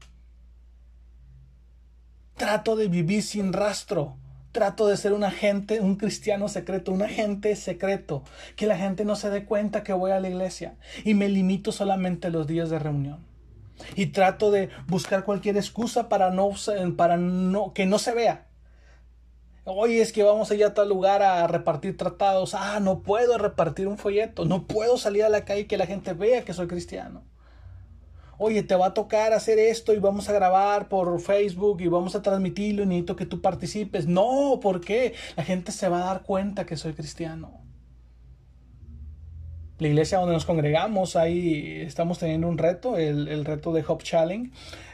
Trato 2.37 2.77
de 2.77 2.89
vivir 2.89 3.23
sin 3.23 3.53
rastro 3.53 4.19
trato 4.57 4.87
de 4.87 4.97
ser 4.97 5.12
un 5.12 5.23
agente, 5.23 5.81
un 5.83 5.97
cristiano 5.97 6.49
secreto, 6.49 6.90
un 6.90 7.03
agente 7.03 7.55
secreto, 7.57 8.23
que 8.57 8.66
la 8.66 8.79
gente 8.79 9.05
no 9.05 9.14
se 9.14 9.29
dé 9.29 9.45
cuenta 9.45 9.83
que 9.83 9.92
voy 9.92 10.12
a 10.12 10.19
la 10.19 10.31
iglesia 10.31 10.77
y 11.05 11.12
me 11.12 11.29
limito 11.29 11.73
solamente 11.73 12.31
los 12.31 12.47
días 12.47 12.71
de 12.71 12.79
reunión. 12.79 13.19
Y 13.97 14.07
trato 14.07 14.51
de 14.51 14.71
buscar 14.87 15.25
cualquier 15.25 15.59
excusa 15.59 16.09
para 16.09 16.31
no, 16.31 16.53
para 16.97 17.19
no, 17.19 17.75
que 17.75 17.85
no 17.85 17.99
se 17.99 18.14
vea. 18.14 18.47
Oye, 19.64 20.01
es 20.01 20.11
que 20.11 20.23
vamos 20.23 20.51
allá 20.51 20.69
a 20.69 20.75
tal 20.75 20.88
lugar 20.88 21.23
a 21.23 21.47
repartir 21.47 21.99
tratados. 21.99 22.55
Ah, 22.55 22.81
no 22.81 23.03
puedo 23.03 23.37
repartir 23.37 23.88
un 23.88 23.99
folleto. 23.99 24.47
No 24.47 24.66
puedo 24.66 24.97
salir 24.97 25.25
a 25.25 25.29
la 25.29 25.45
calle 25.45 25.66
que 25.66 25.77
la 25.77 25.85
gente 25.85 26.14
vea 26.14 26.47
que 26.47 26.55
soy 26.55 26.66
cristiano 26.66 27.25
oye, 28.38 28.62
te 28.62 28.75
va 28.75 28.87
a 28.87 28.94
tocar 28.94 29.33
hacer 29.33 29.59
esto 29.59 29.92
y 29.94 29.99
vamos 29.99 30.29
a 30.29 30.33
grabar 30.33 30.88
por 30.88 31.20
Facebook 31.20 31.81
y 31.81 31.88
vamos 31.88 32.14
a 32.14 32.22
transmitirlo 32.22 32.83
y 32.83 32.87
necesito 32.87 33.16
que 33.16 33.27
tú 33.27 33.40
participes. 33.40 34.07
No, 34.07 34.61
¿por 34.62 34.81
qué? 34.81 35.14
La 35.37 35.44
gente 35.44 35.72
se 35.72 35.88
va 35.88 36.03
a 36.03 36.07
dar 36.07 36.22
cuenta 36.22 36.66
que 36.66 36.77
soy 36.77 36.92
cristiano. 36.92 37.66
La 39.79 39.88
iglesia 39.88 40.18
donde 40.18 40.33
nos 40.33 40.46
congregamos, 40.46 41.16
ahí 41.16 41.83
estamos 41.83 42.18
teniendo 42.18 42.49
un 42.49 42.57
reto, 42.57 42.96
el, 42.96 43.44
reto 43.44 43.75
de 43.75 43.85
Hop 43.87 44.03
Challenge. 44.03 44.51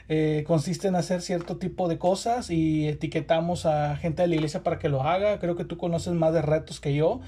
Eh, 0.08 0.42
consiste 0.44 0.88
en 0.88 0.96
hacer 0.96 1.22
cierto 1.22 1.56
tipo 1.56 1.88
de 1.88 1.98
cosas 1.98 2.50
y 2.50 2.88
etiquetamos 2.88 3.64
a 3.64 3.96
gente 3.96 4.22
de 4.22 4.28
la 4.28 4.34
iglesia 4.34 4.64
para 4.64 4.80
que 4.80 4.88
lo 4.88 5.02
haga. 5.02 5.38
Creo 5.38 5.54
que 5.54 5.64
tú 5.64 5.78
conoces 5.78 6.14
más 6.14 6.34
de 6.34 6.42
retos 6.42 6.80
que 6.80 6.94
yo. 6.94 7.20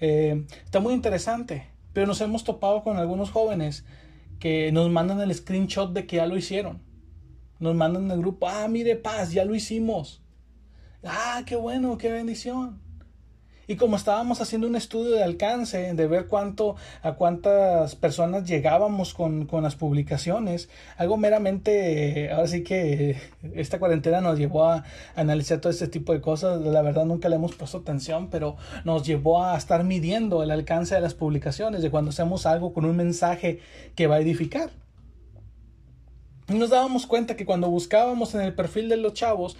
Eh, 0.00 0.46
está 0.64 0.80
muy 0.80 0.94
interesante, 0.94 1.66
pero 1.92 2.06
nos 2.06 2.20
hemos 2.22 2.44
topado 2.44 2.82
con 2.82 2.96
algunos 2.96 3.30
jóvenes 3.30 3.84
que 4.42 4.72
nos 4.72 4.90
mandan 4.90 5.20
el 5.20 5.32
screenshot 5.32 5.92
de 5.92 6.04
que 6.04 6.16
ya 6.16 6.26
lo 6.26 6.36
hicieron. 6.36 6.82
Nos 7.60 7.76
mandan 7.76 8.10
el 8.10 8.18
grupo, 8.18 8.48
ah, 8.48 8.66
mire, 8.66 8.96
paz, 8.96 9.30
ya 9.30 9.44
lo 9.44 9.54
hicimos. 9.54 10.20
Ah, 11.04 11.44
qué 11.46 11.54
bueno, 11.54 11.96
qué 11.96 12.10
bendición. 12.10 12.82
Y 13.68 13.76
como 13.76 13.96
estábamos 13.96 14.40
haciendo 14.40 14.66
un 14.66 14.74
estudio 14.74 15.12
de 15.14 15.22
alcance, 15.22 15.94
de 15.94 16.06
ver 16.06 16.26
cuánto, 16.26 16.76
a 17.02 17.12
cuántas 17.12 17.94
personas 17.94 18.48
llegábamos 18.48 19.14
con, 19.14 19.48
las 19.62 19.76
publicaciones, 19.76 20.68
algo 20.96 21.16
meramente, 21.16 22.32
ahora 22.32 22.48
sí 22.48 22.64
que 22.64 23.16
esta 23.54 23.78
cuarentena 23.78 24.20
nos 24.20 24.38
llevó 24.38 24.66
a 24.66 24.84
analizar 25.14 25.60
todo 25.60 25.70
este 25.70 25.86
tipo 25.86 26.12
de 26.12 26.20
cosas, 26.20 26.60
la 26.60 26.82
verdad 26.82 27.04
nunca 27.04 27.28
le 27.28 27.36
hemos 27.36 27.54
puesto 27.54 27.78
atención, 27.78 28.30
pero 28.30 28.56
nos 28.84 29.06
llevó 29.06 29.44
a 29.44 29.56
estar 29.56 29.84
midiendo 29.84 30.42
el 30.42 30.50
alcance 30.50 30.96
de 30.96 31.00
las 31.00 31.14
publicaciones, 31.14 31.82
de 31.82 31.90
cuando 31.90 32.10
hacemos 32.10 32.46
algo 32.46 32.72
con 32.72 32.84
un 32.84 32.96
mensaje 32.96 33.60
que 33.94 34.08
va 34.08 34.16
a 34.16 34.20
edificar. 34.20 34.70
Y 36.48 36.54
nos 36.54 36.70
dábamos 36.70 37.06
cuenta 37.06 37.36
que 37.36 37.46
cuando 37.46 37.70
buscábamos 37.70 38.34
en 38.34 38.40
el 38.40 38.54
perfil 38.54 38.88
de 38.88 38.96
los 38.96 39.14
chavos, 39.14 39.56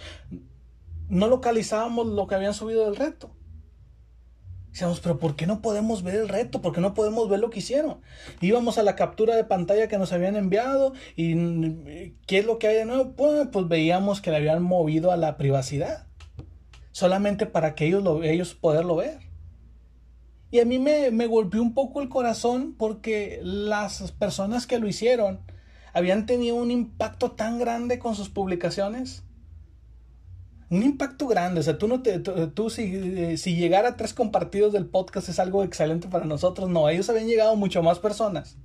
no 1.07 1.27
localizábamos 1.27 2.07
lo 2.07 2.27
que 2.27 2.35
habían 2.35 2.53
subido 2.53 2.85
del 2.85 2.95
reto. 2.95 3.31
Decíamos, 4.73 5.01
pero 5.01 5.19
¿por 5.19 5.35
qué 5.35 5.45
no 5.45 5.61
podemos 5.61 6.01
ver 6.01 6.15
el 6.15 6.27
reto? 6.27 6.59
¿Por 6.59 6.73
qué 6.73 6.81
no 6.81 6.95
podemos 6.95 7.29
ver 7.29 7.39
lo 7.39 7.51
que 7.51 7.59
hicieron? 7.59 8.01
Íbamos 8.41 8.79
a 8.79 8.83
la 8.83 8.95
captura 8.95 9.35
de 9.35 9.43
pantalla 9.43 9.87
que 9.87 9.99
nos 9.99 10.11
habían 10.11 10.35
enviado 10.35 10.93
y 11.15 12.15
¿qué 12.25 12.39
es 12.39 12.45
lo 12.47 12.57
que 12.57 12.69
hay 12.69 12.77
de 12.77 12.85
nuevo? 12.85 13.11
Pues, 13.11 13.49
pues 13.51 13.67
veíamos 13.67 14.19
que 14.19 14.31
le 14.31 14.37
habían 14.37 14.63
movido 14.63 15.11
a 15.11 15.17
la 15.17 15.37
privacidad. 15.37 16.07
Solamente 16.91 17.45
para 17.45 17.75
que 17.75 17.85
ellos, 17.85 18.01
lo, 18.01 18.23
ellos 18.23 18.55
poderlo 18.55 18.95
ver. 18.95 19.19
Y 20.49 20.59
a 20.59 20.65
mí 20.65 20.79
me, 20.79 21.11
me 21.11 21.27
golpeó 21.27 21.61
un 21.61 21.75
poco 21.75 22.01
el 22.01 22.09
corazón 22.09 22.73
porque 22.75 23.41
las 23.43 24.11
personas 24.13 24.65
que 24.65 24.79
lo 24.79 24.87
hicieron 24.87 25.41
habían 25.93 26.25
tenido 26.25 26.55
un 26.55 26.71
impacto 26.71 27.29
tan 27.33 27.59
grande 27.59 27.99
con 27.99 28.15
sus 28.15 28.29
publicaciones 28.29 29.23
un 30.73 30.83
impacto 30.83 31.27
grande. 31.27 31.59
O 31.59 31.63
sea, 31.63 31.77
tú 31.77 31.87
no 31.87 32.01
te, 32.01 32.19
tú, 32.19 32.69
si, 32.69 32.95
eh, 32.95 33.37
si 33.37 33.73
a 33.73 33.95
tres 33.95 34.13
compartidos 34.13 34.73
del 34.73 34.85
podcast 34.85 35.29
es 35.29 35.39
algo 35.39 35.63
excelente 35.63 36.07
para 36.07 36.25
nosotros. 36.25 36.69
No, 36.69 36.89
ellos 36.89 37.09
habían 37.09 37.27
llegado 37.27 37.55
mucho 37.55 37.83
más 37.83 37.99
personas. 37.99 38.57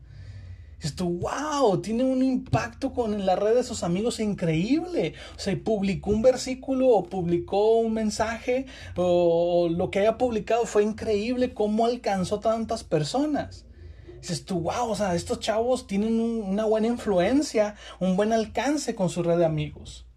Esto, 0.81 1.07
wow, 1.07 1.81
tiene 1.83 2.05
un 2.05 2.23
impacto 2.23 2.93
con 2.93 3.27
la 3.27 3.35
red 3.35 3.57
de 3.57 3.65
sus 3.65 3.83
amigos 3.83 4.21
increíble. 4.21 5.15
O 5.37 5.39
sea, 5.39 5.57
publicó 5.63 6.11
un 6.11 6.23
versículo 6.23 6.89
o 6.91 7.03
publicó 7.05 7.79
un 7.79 7.95
mensaje 7.95 8.67
o 8.97 9.69
lo 9.71 9.91
que 9.91 10.01
haya 10.01 10.19
publicado 10.19 10.67
fue 10.67 10.85
increíble 10.85 11.53
cómo 11.53 11.85
alcanzó 11.85 12.39
tantas 12.39 12.85
personas. 12.85 13.67
Dices 14.21 14.45
tú, 14.45 14.61
wow, 14.61 14.91
o 14.91 14.95
sea, 14.97 15.15
estos 15.15 15.41
chavos 15.41 15.87
tienen 15.87 16.21
una 16.21 16.65
buena 16.65 16.87
influencia, 16.89 17.75
un 18.01 18.17
buen 18.17 18.33
alcance 18.33 18.95
con 18.95 19.11
su 19.11 19.23
red 19.23 19.39
de 19.39 19.45
amigos. 19.45 20.08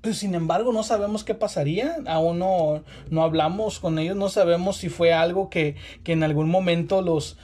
Pero 0.00 0.14
sin 0.14 0.34
embargo 0.34 0.72
no 0.72 0.82
sabemos 0.82 1.24
qué 1.24 1.34
pasaría, 1.34 1.96
aún 2.06 2.38
no, 2.38 2.82
no 3.10 3.22
hablamos 3.22 3.80
con 3.80 3.98
ellos, 3.98 4.16
no 4.16 4.30
sabemos 4.30 4.78
si 4.78 4.88
fue 4.88 5.12
algo 5.12 5.50
que, 5.50 5.76
que 6.04 6.12
en 6.12 6.22
algún 6.22 6.48
momento 6.48 7.02
los, 7.02 7.36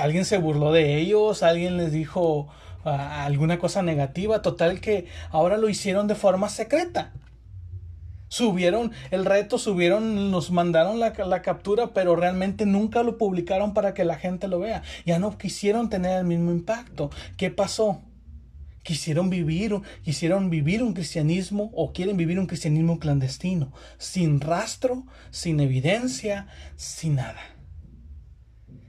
alguien 0.00 0.26
se 0.26 0.36
burló 0.36 0.72
de 0.72 0.98
ellos, 0.98 1.42
alguien 1.42 1.78
les 1.78 1.90
dijo 1.90 2.48
ah, 2.84 3.24
alguna 3.24 3.58
cosa 3.58 3.82
negativa, 3.82 4.42
total 4.42 4.80
que 4.80 5.06
ahora 5.30 5.56
lo 5.56 5.70
hicieron 5.70 6.06
de 6.06 6.14
forma 6.14 6.50
secreta. 6.50 7.12
Subieron 8.28 8.92
el 9.10 9.26
reto, 9.26 9.58
subieron, 9.58 10.30
nos 10.30 10.50
mandaron 10.50 11.00
la, 11.00 11.12
la 11.12 11.42
captura, 11.42 11.88
pero 11.88 12.16
realmente 12.16 12.64
nunca 12.64 13.02
lo 13.02 13.18
publicaron 13.18 13.74
para 13.74 13.92
que 13.92 14.04
la 14.04 14.16
gente 14.16 14.48
lo 14.48 14.58
vea. 14.58 14.82
Ya 15.04 15.18
no 15.18 15.36
quisieron 15.36 15.90
tener 15.90 16.18
el 16.18 16.24
mismo 16.24 16.50
impacto. 16.50 17.10
¿Qué 17.36 17.50
pasó? 17.50 18.00
Quisieron 18.82 19.30
vivir, 19.30 19.80
quisieron 20.02 20.50
vivir 20.50 20.82
un 20.82 20.94
cristianismo 20.94 21.70
o 21.74 21.92
quieren 21.92 22.16
vivir 22.16 22.38
un 22.38 22.46
cristianismo 22.46 22.98
clandestino, 22.98 23.72
sin 23.98 24.40
rastro, 24.40 25.06
sin 25.30 25.60
evidencia, 25.60 26.48
sin 26.76 27.16
nada. 27.16 27.40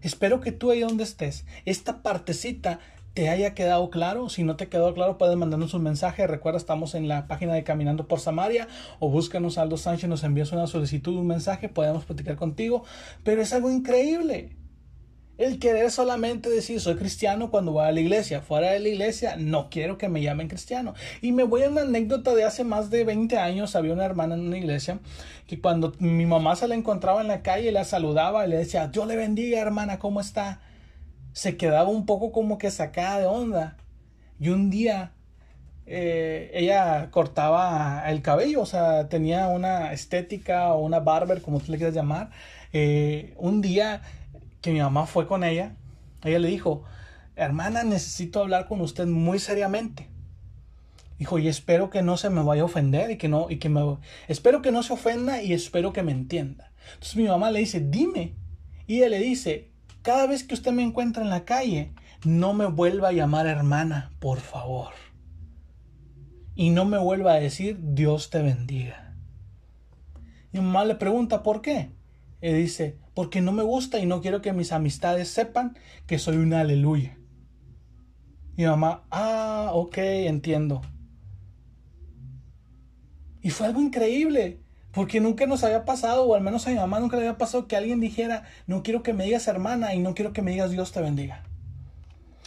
Espero 0.02 0.42
que 0.42 0.52
tú 0.52 0.72
ahí 0.72 0.82
donde 0.82 1.04
estés, 1.04 1.46
esta 1.66 2.02
partecita 2.02 2.80
te 3.14 3.30
haya 3.30 3.54
quedado 3.54 3.90
claro. 3.90 4.30
Si 4.30 4.44
no 4.44 4.56
te 4.56 4.70
quedó 4.70 4.94
claro, 4.94 5.18
puedes 5.18 5.38
mandarnos 5.38 5.74
un 5.74 5.84
mensaje. 5.84 6.26
Recuerda, 6.28 6.58
estamos 6.58 6.96
en 6.96 7.08
la 7.08 7.28
página 7.28 7.54
de 7.54 7.64
Caminando 7.64 8.08
por 8.08 8.20
Samaria 8.20 8.68
o 9.00 9.10
búscanos 9.10 9.58
Aldo 9.58 9.78
Sánchez, 9.78 10.10
nos 10.10 10.24
envías 10.24 10.52
una 10.52 10.68
solicitud, 10.68 11.16
un 11.16 11.28
mensaje, 11.28 11.70
podemos 11.70 12.06
platicar 12.06 12.36
contigo. 12.36 12.84
Pero 13.24 13.42
es 13.42 13.54
algo 13.54 13.70
increíble. 13.70 14.58
El 15.38 15.58
querer 15.58 15.90
solamente 15.90 16.50
decir 16.50 16.80
soy 16.80 16.96
cristiano 16.96 17.50
cuando 17.50 17.72
voy 17.72 17.86
a 17.86 17.92
la 17.92 18.00
iglesia. 18.00 18.42
Fuera 18.42 18.72
de 18.72 18.80
la 18.80 18.90
iglesia 18.90 19.36
no 19.36 19.70
quiero 19.70 19.98
que 19.98 20.08
me 20.08 20.22
llamen 20.22 20.48
cristiano. 20.48 20.94
Y 21.22 21.32
me 21.32 21.44
voy 21.44 21.64
a 21.64 21.70
una 21.70 21.82
anécdota 21.82 22.36
de 22.36 22.44
hace 22.44 22.64
más 22.64 22.92
de 22.92 23.04
20 23.04 23.38
años. 23.40 23.76
Había 23.76 23.94
una 23.94 24.06
hermana 24.06 24.36
en 24.36 24.42
una 24.42 24.58
iglesia 24.58 25.00
que 25.48 25.60
cuando 25.60 25.94
mi 25.98 26.26
mamá 26.28 26.56
se 26.56 26.68
la 26.68 26.76
encontraba 26.76 27.22
en 27.22 27.28
la 27.28 27.42
calle 27.42 27.72
la 27.72 27.84
saludaba 27.84 28.46
y 28.46 28.50
le 28.50 28.58
decía 28.58 28.88
Dios 28.88 29.08
le 29.08 29.16
bendiga 29.16 29.60
hermana, 29.60 29.98
¿cómo 29.98 30.22
está? 30.22 30.62
Se 31.34 31.58
quedaba 31.58 31.90
un 31.90 32.06
poco 32.06 32.32
como 32.32 32.60
que 32.60 32.70
sacada 32.70 33.20
de 33.20 33.26
onda. 33.26 33.78
Y 34.40 34.50
un 34.50 34.70
día 34.70 35.14
eh, 35.86 36.52
ella 36.54 37.10
cortaba 37.12 38.04
el 38.08 38.22
cabello, 38.22 38.62
o 38.62 38.66
sea, 38.66 39.10
tenía 39.10 39.48
una 39.48 39.94
estética 39.94 40.74
o 40.74 40.84
una 40.84 41.00
barber, 41.00 41.42
como 41.42 41.60
tú 41.60 41.72
le 41.72 41.78
quieras 41.78 41.96
llamar. 41.96 42.30
Eh, 42.72 43.34
un 43.38 43.62
día 43.62 44.02
que 44.64 44.72
mi 44.72 44.80
mamá 44.80 45.06
fue 45.06 45.28
con 45.28 45.44
ella, 45.44 45.76
ella 46.24 46.40
le 46.40 46.48
dijo, 46.48 46.86
hermana, 47.36 47.84
necesito 47.84 48.40
hablar 48.40 48.66
con 48.66 48.80
usted 48.80 49.06
muy 49.06 49.38
seriamente. 49.38 50.10
Dijo, 51.20 51.38
y 51.38 51.50
espero 51.50 51.90
que 51.90 52.02
no 52.02 52.16
se 52.16 52.30
me 52.30 52.42
vaya 52.42 52.62
a 52.62 52.66
ofender 52.66 53.12
y 53.12 53.18
que 53.18 53.28
no, 53.28 53.48
y 53.50 53.58
que 53.58 53.68
me, 53.68 53.98
espero 54.30 54.62
que 54.62 54.72
no 54.72 54.82
se 54.82 54.94
ofenda 54.94 55.44
y 55.44 55.52
espero 55.52 55.92
que 55.92 56.02
me 56.02 56.14
entienda. 56.14 56.72
Entonces 56.94 57.18
mi 57.18 57.28
mamá 57.28 57.52
le 57.52 57.60
dice, 57.60 57.82
dime. 57.82 58.36
Y 58.88 59.00
ella 59.00 59.10
le 59.10 59.20
dice, 59.20 59.70
cada 60.02 60.28
vez 60.28 60.46
que 60.46 60.54
usted 60.54 60.72
me 60.72 60.82
encuentra 60.82 61.24
en 61.24 61.30
la 61.30 61.44
calle, 61.44 61.92
no 62.24 62.54
me 62.54 62.66
vuelva 62.66 63.10
a 63.10 63.14
llamar 63.14 63.48
hermana, 63.48 64.14
por 64.20 64.40
favor. 64.40 64.94
Y 66.56 66.70
no 66.70 66.86
me 66.86 66.98
vuelva 66.98 67.34
a 67.34 67.40
decir, 67.40 67.80
Dios 67.82 68.30
te 68.30 68.42
bendiga. 68.42 69.14
Y 70.54 70.60
mi 70.60 70.66
mamá 70.66 70.86
le 70.86 70.96
pregunta, 70.96 71.44
¿por 71.44 71.62
qué? 71.62 71.92
Y 72.42 72.54
dice, 72.54 73.03
porque 73.14 73.42
no 73.42 73.52
me 73.52 73.64
gusta 73.64 74.00
y 74.00 74.06
no 74.06 74.22
quiero 74.22 74.42
que 74.42 74.54
mis 74.54 74.72
amistades 74.72 75.28
sepan 75.30 75.78
que 76.08 76.20
soy 76.20 76.38
una 76.38 76.62
aleluya. 76.62 77.18
Y 78.56 78.62
mi 78.62 78.68
mamá, 78.68 79.04
ah, 79.12 79.72
ok, 79.74 79.98
entiendo. 79.98 80.82
Y 83.42 83.50
fue 83.50 83.68
algo 83.68 83.82
increíble, 83.82 84.60
porque 84.92 85.20
nunca 85.20 85.46
nos 85.46 85.64
había 85.64 85.86
pasado, 85.86 86.26
o 86.26 86.36
al 86.36 86.42
menos 86.42 86.66
a 86.66 86.70
mi 86.70 86.76
mamá 86.76 87.00
nunca 87.00 87.18
le 87.18 87.24
había 87.24 87.38
pasado 87.38 87.68
que 87.68 87.76
alguien 87.76 88.00
dijera, 88.00 88.46
no 88.68 88.84
quiero 88.84 89.04
que 89.04 89.14
me 89.14 89.26
digas 89.26 89.48
hermana 89.48 89.94
y 89.94 90.00
no 90.00 90.14
quiero 90.14 90.34
que 90.34 90.42
me 90.42 90.52
digas 90.52 90.72
Dios 90.72 90.92
te 90.92 91.02
bendiga. 91.02 91.44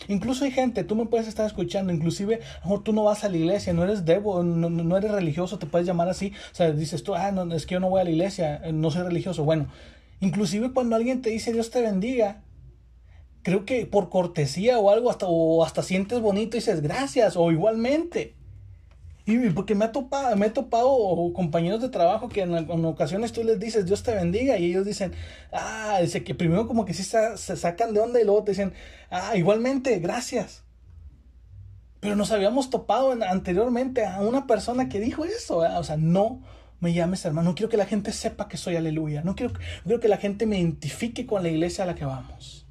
Incluso 0.08 0.44
hay 0.44 0.52
gente, 0.52 0.84
tú 0.84 0.94
me 0.94 1.06
puedes 1.06 1.26
estar 1.26 1.46
escuchando, 1.46 1.92
inclusive, 1.92 2.40
a 2.62 2.64
mejor 2.64 2.84
tú 2.84 2.92
no 2.92 3.04
vas 3.04 3.24
a 3.24 3.28
la 3.28 3.36
iglesia, 3.36 3.72
no 3.72 3.82
eres 3.82 4.04
debo, 4.04 4.42
no, 4.42 4.70
no, 4.70 4.96
eres 4.96 5.10
religioso, 5.10 5.58
te 5.58 5.66
puedes 5.66 5.86
llamar 5.86 6.08
así, 6.08 6.32
o 6.52 6.54
sea, 6.54 6.70
dices 6.70 7.02
tú, 7.02 7.14
ah, 7.14 7.32
no, 7.32 7.52
es 7.52 7.66
que 7.66 7.74
yo 7.74 7.80
no 7.80 7.90
voy 7.90 8.00
a 8.00 8.04
la 8.04 8.10
iglesia, 8.10 8.62
no 8.72 8.90
soy 8.90 9.02
religioso. 9.02 9.44
Bueno, 9.44 9.66
inclusive 10.20 10.72
cuando 10.72 10.96
alguien 10.96 11.22
te 11.22 11.30
dice 11.30 11.52
Dios 11.52 11.70
te 11.70 11.80
bendiga, 11.80 12.42
creo 13.42 13.64
que 13.64 13.86
por 13.86 14.08
cortesía 14.08 14.78
o 14.78 14.90
algo, 14.90 15.10
hasta, 15.10 15.26
o 15.28 15.64
hasta 15.64 15.82
sientes 15.82 16.20
bonito 16.20 16.56
y 16.56 16.60
dices 16.60 16.82
gracias, 16.82 17.36
o 17.36 17.52
igualmente. 17.52 18.34
Y 19.28 19.50
porque 19.50 19.74
me 19.74 19.84
ha 19.84 19.90
topado, 19.90 20.36
me 20.36 20.46
he 20.46 20.50
topado 20.50 20.96
compañeros 21.34 21.82
de 21.82 21.88
trabajo 21.88 22.28
que 22.28 22.42
en, 22.42 22.84
ocasiones 22.84 23.32
tú 23.32 23.42
les 23.42 23.58
dices 23.58 23.84
Dios 23.84 24.04
te 24.04 24.14
bendiga 24.14 24.56
y 24.56 24.66
ellos 24.66 24.86
dicen, 24.86 25.12
ah, 25.52 25.98
dice 26.00 26.22
que 26.22 26.36
primero 26.36 26.68
como 26.68 26.84
que 26.84 26.94
sí 26.94 27.02
se, 27.02 27.36
sacan 27.36 27.92
de 27.92 27.98
onda 27.98 28.20
y 28.20 28.24
luego 28.24 28.44
te 28.44 28.52
dicen, 28.52 28.72
ah, 29.10 29.36
igualmente, 29.36 29.98
gracias. 29.98 30.62
Pero 31.98 32.14
nos 32.14 32.30
habíamos 32.30 32.70
topado 32.70 33.10
anteriormente 33.28 34.06
a 34.06 34.20
una 34.20 34.46
persona 34.46 34.88
que 34.88 35.00
dijo 35.00 35.24
eso, 35.24 35.58
o 35.58 35.82
sea, 35.82 35.96
no 35.96 36.42
me 36.80 36.92
llames 36.92 37.24
hermano, 37.24 37.50
no 37.50 37.54
quiero 37.54 37.70
que 37.70 37.76
la 37.76 37.86
gente 37.86 38.12
sepa 38.12 38.48
que 38.48 38.56
soy 38.56 38.76
aleluya, 38.76 39.22
no 39.22 39.34
quiero, 39.34 39.52
no 39.52 39.60
quiero 39.84 40.00
que 40.00 40.08
la 40.08 40.18
gente 40.18 40.46
me 40.46 40.58
identifique 40.58 41.26
con 41.26 41.42
la 41.42 41.48
iglesia 41.48 41.84
a 41.84 41.86
la 41.86 41.94
que 41.94 42.04
vamos. 42.04 42.66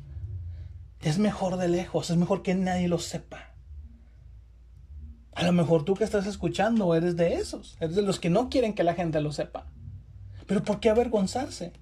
Es 1.02 1.20
mejor 1.20 1.58
de 1.58 1.68
lejos, 1.68 2.10
es 2.10 2.18
mejor 2.18 2.41
que 2.41 2.56
nadie 2.56 2.88
lo 2.88 3.00
sepa. 3.00 3.56
A 5.34 5.44
lo 5.44 5.52
mejor 5.52 5.84
tú 5.84 5.96
que 5.96 6.04
estás 6.04 6.26
escuchando 6.28 6.96
eres 6.96 7.18
de 7.18 7.36
esos, 7.36 7.78
eres 7.80 7.96
de 7.96 8.02
los 8.02 8.20
que 8.20 8.30
no 8.30 8.50
quieren 8.50 8.74
que 8.74 8.84
la 8.84 8.94
gente 8.94 9.20
lo 9.22 9.32
sepa. 9.32 9.68
Pero 10.48 10.63
¿por 10.63 10.80
qué 10.80 10.89
avergonzarse? 10.89 11.74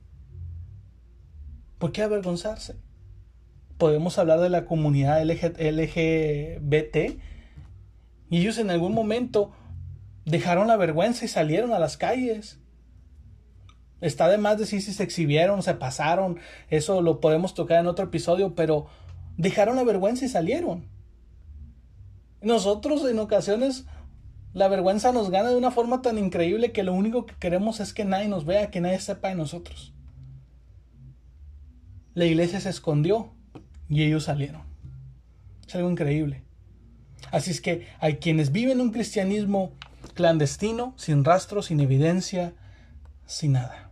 ¿Por 1.78 1.92
qué 1.92 2.02
avergonzarse? 2.02 2.78
Podemos 3.78 4.18
hablar 4.18 4.40
de 4.40 4.50
la 4.50 4.66
comunidad 4.66 5.22
LGBT 5.24 6.96
y 8.30 8.38
ellos 8.38 8.58
en 8.58 8.72
algún 8.72 8.94
momento 8.94 9.52
dejaron 10.26 10.68
la 10.68 10.78
vergüenza 10.78 11.26
y 11.26 11.28
salieron 11.28 11.74
a 11.74 11.80
las 11.80 11.98
calles. 11.98 12.60
Está 14.02 14.28
de 14.28 14.38
más 14.38 14.58
decir 14.58 14.82
si 14.82 14.94
se 14.94 15.04
exhibieron, 15.04 15.64
se 15.64 15.76
pasaron, 15.76 16.40
eso 16.70 17.02
lo 17.02 17.22
podemos 17.22 17.54
tocar 17.54 17.80
en 17.80 17.88
otro 17.88 18.06
episodio, 18.06 18.54
pero 18.54 18.88
dejaron 19.38 19.78
la 19.78 19.84
vergüenza 19.84 20.26
y 20.26 20.30
salieron. 20.30 20.86
Nosotros 22.42 23.10
en 23.10 23.20
ocasiones 23.20 23.86
la 24.54 24.68
vergüenza 24.68 25.12
nos 25.12 25.32
gana 25.32 25.50
de 25.50 25.56
una 25.56 25.72
forma 25.72 26.02
tan 26.02 26.18
increíble 26.18 26.72
que 26.72 26.84
lo 26.84 26.94
único 26.94 27.26
que 27.26 27.36
queremos 27.36 27.80
es 27.80 27.94
que 27.94 28.06
nadie 28.06 28.28
nos 28.28 28.46
vea, 28.46 28.70
que 28.70 28.82
nadie 28.82 29.00
sepa 29.00 29.30
de 29.30 29.36
nosotros. 29.36 29.94
La 32.14 32.26
iglesia 32.26 32.60
se 32.60 32.70
escondió 32.70 33.32
y 33.90 34.04
ellos 34.04 34.26
salieron. 34.26 34.62
Es 35.68 35.74
algo 35.74 35.90
increíble. 35.90 36.44
Así 37.32 37.50
es 37.50 37.62
que 37.62 37.88
hay 38.00 38.18
quienes 38.18 38.52
viven 38.52 38.80
un 38.80 38.92
cristianismo 38.92 39.72
clandestino, 40.13 40.93
sin 40.97 41.23
rastro, 41.23 41.62
sin 41.62 41.80
evidencia, 41.80 42.54
sin 43.26 43.54
nada. 43.54 43.91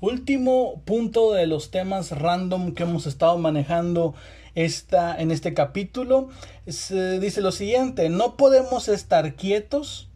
Último 0.00 0.82
punto 0.84 1.32
de 1.32 1.46
los 1.48 1.70
temas 1.70 2.12
random 2.12 2.72
que 2.72 2.84
hemos 2.84 3.06
estado 3.06 3.36
manejando 3.36 4.14
esta, 4.54 5.20
en 5.20 5.30
este 5.30 5.54
capítulo 5.54 6.28
se 6.66 7.18
dice 7.18 7.40
lo 7.40 7.52
siguiente, 7.52 8.08
no 8.08 8.36
podemos 8.36 8.88
estar 8.88 9.34
quietos 9.34 10.10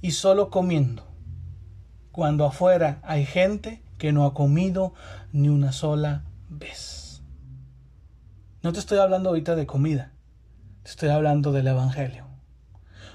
y 0.00 0.12
solo 0.12 0.50
comiendo, 0.50 1.06
cuando 2.10 2.44
afuera 2.44 3.00
hay 3.02 3.24
gente 3.24 3.82
que 3.98 4.12
no 4.12 4.24
ha 4.24 4.34
comido 4.34 4.94
ni 5.32 5.48
una 5.48 5.72
sola 5.72 6.24
vez. 6.48 7.22
No 8.62 8.72
te 8.72 8.78
estoy 8.78 8.98
hablando 8.98 9.28
ahorita 9.28 9.56
de 9.56 9.66
comida, 9.66 10.12
te 10.82 10.90
estoy 10.90 11.10
hablando 11.10 11.52
del 11.52 11.68
Evangelio. 11.68 12.31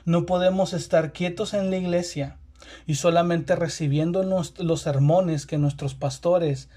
No 0.08 0.26
podemos 0.26 0.72
estar 0.72 1.12
quietos 1.12 1.54
en 1.54 1.70
la 1.70 1.76
iglesia 1.76 2.38
y 2.86 2.96
solamente 2.96 3.58
recibiendo 3.58 4.24
los, 4.24 4.58
los 4.58 4.80
sermones 4.80 5.46
que 5.46 5.58
nuestros 5.58 5.96
pastores 5.96 6.70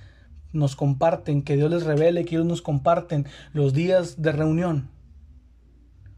nos 0.52 0.74
comparten, 0.74 1.42
que 1.42 1.54
Dios 1.54 1.70
les 1.70 1.84
revele, 1.84 2.24
que 2.24 2.34
ellos 2.34 2.46
nos 2.48 2.60
comparten 2.60 3.28
los 3.52 3.72
días 3.72 4.20
de 4.20 4.32
reunión. 4.32 4.90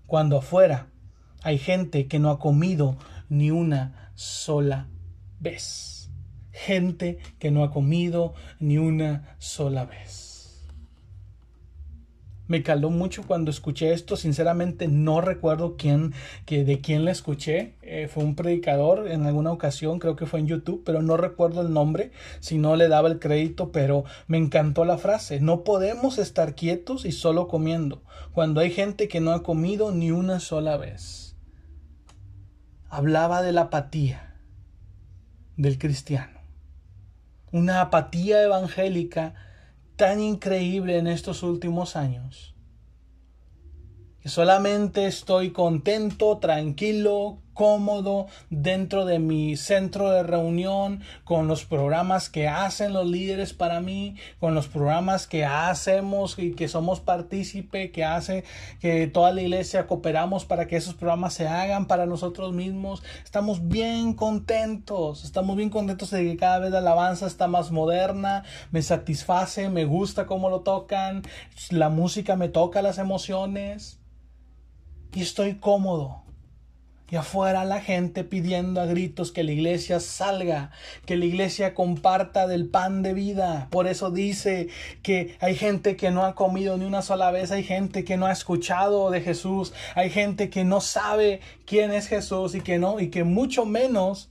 Cuando 0.07 0.39
afuera 0.39 0.87
hay 1.43 1.59
gente 1.59 2.09
que 2.09 2.19
no 2.19 2.31
ha 2.31 2.39
comido 2.39 2.97
ni 3.29 3.51
una 3.51 4.11
sola 4.15 4.89
vez. 5.39 6.11
Gente 6.51 7.19
que 7.39 7.51
no 7.51 7.63
ha 7.63 7.71
comido 7.71 8.33
ni 8.59 8.79
una 8.79 9.37
sola 9.39 9.85
vez 9.85 10.22
me 12.49 12.63
caló 12.63 12.91
mucho 12.91 13.23
cuando 13.23 13.51
escuché 13.51 13.93
esto. 13.93 14.17
Sinceramente 14.17 14.89
no 14.89 15.21
recuerdo 15.21 15.77
quién, 15.77 16.13
que 16.45 16.65
de 16.65 16.81
quién 16.81 17.05
la 17.05 17.11
escuché. 17.11 17.77
Eh, 17.83 18.09
fue 18.13 18.25
un 18.25 18.35
predicador 18.35 19.09
en 19.09 19.25
alguna 19.27 19.53
ocasión, 19.53 19.99
creo 19.99 20.17
que 20.17 20.27
fue 20.27 20.41
en 20.41 20.49
YouTube, 20.49 20.83
pero 20.85 21.03
no 21.03 21.17
recuerdo 21.17 21.63
el 21.63 21.73
nombre, 21.73 22.13
si 22.41 22.59
no 22.59 22.77
le 22.77 22.89
daba 22.89 23.09
el 23.09 23.19
crédito, 23.19 23.73
pero 23.73 24.05
me 24.27 24.39
encantó 24.39 24.85
la 24.85 24.99
frase. 24.99 25.41
No 25.41 25.65
podemos 25.65 26.19
estar 26.19 26.55
quietos 26.55 27.05
y 27.05 27.13
solo 27.13 27.49
comiendo, 27.49 28.03
cuando 28.33 28.61
hay 28.61 28.71
gente 28.71 29.09
que 29.09 29.21
no 29.21 29.33
ha 29.33 29.43
comido 29.43 29.93
ni 29.93 30.11
una 30.11 30.41
sola 30.41 30.77
vez. 30.77 31.37
Hablaba 32.89 33.41
de 33.43 33.53
la 33.53 33.63
apatía 33.63 34.37
del 35.57 35.79
cristiano. 35.79 36.41
Una 37.53 37.81
apatía 37.81 38.43
evangélica 38.43 39.35
tan 40.03 40.19
increíble 40.19 40.99
en 40.99 41.07
estos 41.07 41.45
últimos 41.45 41.95
años. 41.95 42.57
Que 44.19 44.29
solamente 44.29 45.07
estoy 45.07 45.53
contento, 45.53 46.39
tranquilo, 46.39 47.39
cómodo 47.55 48.27
dentro 48.51 49.05
de 49.05 49.19
mi 49.19 49.57
centro 49.57 50.11
de 50.11 50.23
reunión, 50.23 51.03
con 51.25 51.49
los 51.49 51.65
programas 51.65 52.29
que 52.29 52.49
hacen 52.49 52.93
los 52.93 53.07
líderes 53.07 53.53
para 53.53 53.81
mí, 53.81 54.17
con 54.41 54.55
los 54.55 54.69
programas 54.69 55.27
que 55.27 55.45
hacemos 55.45 56.39
y 56.39 56.53
que 56.53 56.69
somos 56.69 57.01
partícipe, 57.01 57.91
que 57.91 58.05
hace 58.05 58.45
que 58.81 59.07
toda 59.07 59.33
la 59.33 59.43
iglesia 59.43 59.87
cooperamos 59.87 60.45
para 60.45 60.67
que 60.67 60.77
esos 60.77 60.95
programas 60.95 61.35
se 61.35 61.49
hagan 61.49 61.87
para 61.87 62.07
nosotros 62.07 62.53
mismos. 62.53 63.03
Estamos 63.25 63.69
bien 63.69 64.15
contentos, 64.15 65.25
estamos 65.25 65.57
bien 65.57 65.71
contentos 65.71 66.11
de 66.11 66.25
que 66.25 66.37
cada 66.37 66.59
vez 66.59 66.71
la 66.71 66.79
alabanza 66.79 67.27
está 67.27 67.47
más 67.47 67.71
moderna, 67.71 68.45
me 68.71 68.83
satisface, 68.83 69.69
me 69.69 69.85
gusta 69.85 70.27
cómo 70.27 70.51
lo 70.51 70.61
tocan, 70.61 71.23
la 71.71 71.89
música 71.89 72.37
me 72.37 72.49
toca 72.49 72.83
las 72.83 72.99
emociones 72.99 74.01
y 75.15 75.21
estoy 75.21 75.57
cómodo 75.57 76.22
y 77.13 77.17
afuera 77.17 77.67
la 77.67 77.83
gente 77.83 78.25
pidiendo 78.25 78.81
a 78.81 78.87
gritos 78.87 79.33
que 79.33 79.45
la 79.45 79.53
iglesia 79.53 80.01
salga, 80.01 80.71
que 81.05 81.15
la 81.19 81.27
iglesia 81.27 81.75
comparta 81.75 82.47
del 82.47 82.71
pan 82.71 83.03
de 83.03 83.13
vida. 83.13 83.69
Por 83.71 83.87
eso 83.87 84.11
dice 84.11 84.69
que 85.03 85.37
hay 85.41 85.55
gente 85.55 85.95
que 85.97 86.11
no 86.11 86.25
ha 86.25 86.35
comido 86.35 86.79
ni 86.79 86.87
una 86.87 87.03
sola 87.03 87.31
vez, 87.31 87.53
hay 87.53 87.65
gente 87.65 88.03
que 88.05 88.17
no 88.17 88.25
ha 88.25 88.33
escuchado 88.33 89.11
de 89.11 89.21
Jesús, 89.21 89.75
hay 89.95 90.09
gente 90.09 90.49
que 90.49 90.65
no 90.65 90.81
sabe 90.81 91.43
quién 91.67 91.93
es 91.93 92.07
Jesús 92.07 92.55
y 92.55 92.63
que 92.63 92.79
no, 92.79 92.99
y 92.99 93.11
que 93.11 93.25
mucho 93.25 93.67
menos 93.67 94.31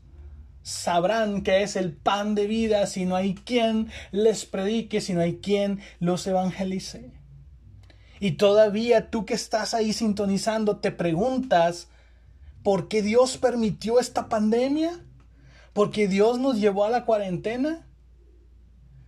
sabrán 0.64 1.44
que 1.44 1.62
es 1.62 1.76
el 1.76 1.92
pan 1.92 2.34
de 2.34 2.48
vida 2.48 2.88
si 2.88 3.06
no 3.06 3.16
hay 3.16 3.36
quien 3.36 3.92
les 4.10 4.48
predique, 4.48 5.02
si 5.02 5.14
no 5.14 5.22
hay 5.22 5.36
quien 5.36 5.82
los 6.00 6.26
evangelice. 6.26 7.12
Y 8.20 8.32
todavía 8.32 9.12
tú 9.12 9.28
que 9.28 9.36
estás 9.36 9.76
ahí 9.76 9.94
sintonizando 9.94 10.78
te 10.78 10.90
preguntas, 10.90 11.88
¿por 12.64 12.88
qué 12.88 13.02
Dios 13.02 13.38
permitió 13.38 14.00
esta 14.00 14.30
pandemia? 14.30 15.04
¿Por 15.74 15.92
qué 15.92 16.08
Dios 16.08 16.40
nos 16.40 16.60
llevó 16.60 16.86
a 16.86 16.90
la 16.90 17.06
cuarentena? 17.06 17.88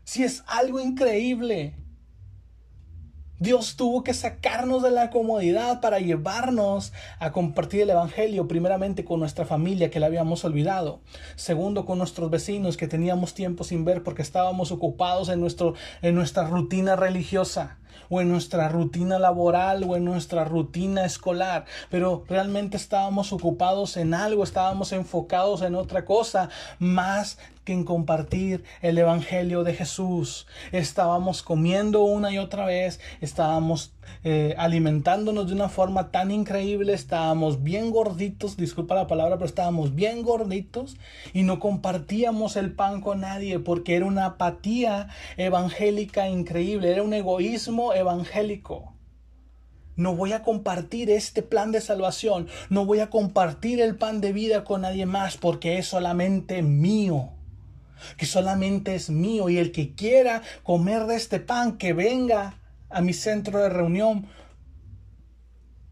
Si 0.03 0.23
es 0.23 0.43
algo 0.47 0.79
increíble. 0.79 1.75
Dios 3.39 3.75
tuvo 3.75 4.03
que 4.03 4.13
sacarnos 4.13 4.83
de 4.83 4.91
la 4.91 5.09
comodidad 5.09 5.81
para 5.81 5.99
llevarnos 5.99 6.93
a 7.19 7.33
compartir 7.33 7.81
el 7.81 7.89
Evangelio, 7.89 8.47
primeramente 8.47 9.03
con 9.03 9.19
nuestra 9.19 9.43
familia 9.43 9.89
que 9.89 9.99
la 9.99 10.05
habíamos 10.05 10.45
olvidado, 10.45 11.01
segundo 11.35 11.85
con 11.85 11.97
nuestros 11.97 12.29
vecinos 12.29 12.77
que 12.77 12.87
teníamos 12.87 13.33
tiempo 13.33 13.65
sin 13.65 13.83
ver 13.83 14.01
porque 14.01 14.21
estábamos 14.21 14.71
ocupados 14.71 15.27
en, 15.27 15.41
nuestro, 15.41 15.73
en 16.01 16.15
nuestra 16.15 16.47
rutina 16.47 16.95
religiosa 16.95 17.79
o 18.09 18.21
en 18.21 18.29
nuestra 18.29 18.69
rutina 18.69 19.19
laboral 19.19 19.83
o 19.87 19.95
en 19.95 20.05
nuestra 20.05 20.43
rutina 20.43 21.05
escolar, 21.05 21.65
pero 21.89 22.23
realmente 22.27 22.77
estábamos 22.77 23.33
ocupados 23.33 23.97
en 23.97 24.13
algo, 24.13 24.43
estábamos 24.43 24.91
enfocados 24.91 25.61
en 25.61 25.75
otra 25.75 26.05
cosa 26.05 26.49
más 26.79 27.37
que 27.63 27.73
en 27.73 27.83
compartir 27.85 28.63
el 28.81 28.97
Evangelio 28.97 29.63
de 29.63 29.73
Jesús. 29.73 30.47
Estábamos 30.71 31.43
comiendo 31.43 32.01
una 32.01 32.31
y 32.31 32.37
otra 32.37 32.65
vez, 32.65 32.99
estábamos 33.21 33.93
eh, 34.23 34.55
alimentándonos 34.57 35.47
de 35.47 35.53
una 35.53 35.69
forma 35.69 36.11
tan 36.11 36.31
increíble, 36.31 36.93
estábamos 36.93 37.63
bien 37.63 37.91
gorditos, 37.91 38.57
disculpa 38.57 38.95
la 38.95 39.07
palabra, 39.07 39.35
pero 39.35 39.47
estábamos 39.47 39.95
bien 39.95 40.23
gorditos 40.23 40.97
y 41.33 41.43
no 41.43 41.59
compartíamos 41.59 42.55
el 42.55 42.73
pan 42.73 43.01
con 43.01 43.21
nadie 43.21 43.59
porque 43.59 43.95
era 43.95 44.05
una 44.05 44.25
apatía 44.25 45.09
evangélica 45.37 46.29
increíble, 46.29 46.91
era 46.91 47.03
un 47.03 47.13
egoísmo 47.13 47.93
evangélico. 47.93 48.93
No 49.95 50.15
voy 50.15 50.33
a 50.33 50.41
compartir 50.41 51.11
este 51.11 51.43
plan 51.43 51.71
de 51.71 51.79
salvación, 51.79 52.47
no 52.69 52.85
voy 52.85 52.99
a 52.99 53.09
compartir 53.09 53.79
el 53.79 53.95
pan 53.95 54.21
de 54.21 54.33
vida 54.33 54.63
con 54.63 54.81
nadie 54.81 55.05
más 55.05 55.37
porque 55.37 55.77
es 55.77 55.87
solamente 55.87 56.61
mío 56.63 57.29
que 58.17 58.25
solamente 58.25 58.95
es 58.95 59.09
mío 59.09 59.49
y 59.49 59.57
el 59.57 59.71
que 59.71 59.95
quiera 59.95 60.41
comer 60.63 61.05
de 61.05 61.15
este 61.15 61.39
pan, 61.39 61.77
que 61.77 61.93
venga 61.93 62.59
a 62.93 63.01
mi 63.01 63.13
centro 63.13 63.59
de 63.59 63.69
reunión 63.69 64.27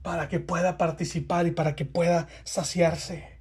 para 0.01 0.27
que 0.29 0.39
pueda 0.39 0.77
participar 0.77 1.47
y 1.47 1.51
para 1.51 1.75
que 1.75 1.85
pueda 1.85 2.27
saciarse. 2.43 3.39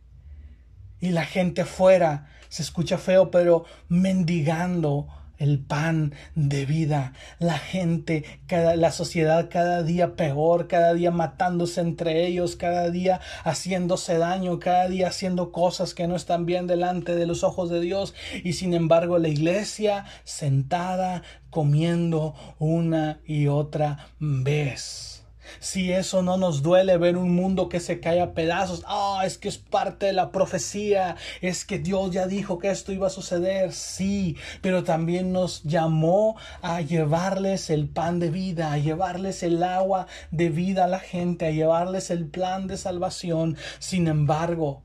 Y 1.01 1.11
la 1.11 1.25
gente 1.25 1.63
afuera 1.63 2.29
se 2.49 2.63
escucha 2.63 2.99
feo, 2.99 3.31
pero 3.31 3.65
mendigando 3.89 5.09
el 5.41 5.59
pan 5.59 6.15
de 6.37 6.67
vida. 6.67 7.15
La 7.41 7.59
gente, 7.59 8.25
cada, 8.47 8.77
la 8.77 8.93
sociedad 8.93 9.49
cada 9.51 9.83
día 9.83 10.15
peor, 10.15 10.69
cada 10.69 10.95
día 10.95 11.11
matándose 11.11 11.81
entre 11.81 12.27
ellos, 12.27 12.55
cada 12.55 12.91
día 12.91 13.21
haciéndose 13.43 14.19
daño, 14.19 14.61
cada 14.61 14.89
día 14.89 15.09
haciendo 15.09 15.51
cosas 15.51 15.95
que 15.95 16.07
no 16.07 16.15
están 16.15 16.47
bien 16.47 16.69
delante 16.69 17.17
de 17.17 17.27
los 17.27 17.43
ojos 17.43 17.71
de 17.71 17.81
Dios. 17.81 18.15
Y 18.45 18.53
sin 18.53 18.75
embargo 18.75 19.19
la 19.19 19.29
iglesia 19.29 20.05
sentada 20.25 21.23
comiendo 21.49 22.35
una 22.59 23.21
y 23.25 23.49
otra 23.49 24.07
vez. 24.21 25.20
Si 25.59 25.93
eso 25.93 26.23
no 26.23 26.37
nos 26.37 26.63
duele 26.63 26.97
ver 26.97 27.17
un 27.17 27.35
mundo 27.35 27.69
que 27.69 27.81
se 27.81 28.01
cae 28.01 28.21
a 28.21 28.35
pedazos, 28.35 28.85
ah, 28.87 29.23
es 29.25 29.39
que 29.39 29.49
es 29.49 29.59
parte 29.59 30.07
de 30.07 30.13
la 30.13 30.31
profecía, 30.31 31.17
es 31.41 31.65
que 31.65 31.79
Dios 31.79 32.11
ya 32.11 32.27
dijo 32.27 32.59
que 32.59 32.71
esto 32.71 32.93
iba 32.93 33.09
a 33.09 33.11
suceder, 33.11 33.73
sí, 33.73 34.37
pero 34.63 34.85
también 34.85 35.33
nos 35.33 35.63
llamó 35.65 36.37
a 36.63 36.81
llevarles 36.81 37.71
el 37.71 37.89
pan 37.89 38.21
de 38.21 38.31
vida, 38.31 38.73
a 38.73 38.79
llevarles 38.79 39.43
el 39.43 39.63
agua 39.63 40.07
de 40.31 40.51
vida 40.51 40.85
a 40.85 40.89
la 40.89 41.01
gente, 41.01 41.47
a 41.47 41.51
llevarles 41.51 42.11
el 42.11 42.27
plan 42.27 42.67
de 42.67 42.77
salvación. 42.77 43.57
Sin 43.79 44.07
embargo, 44.07 44.83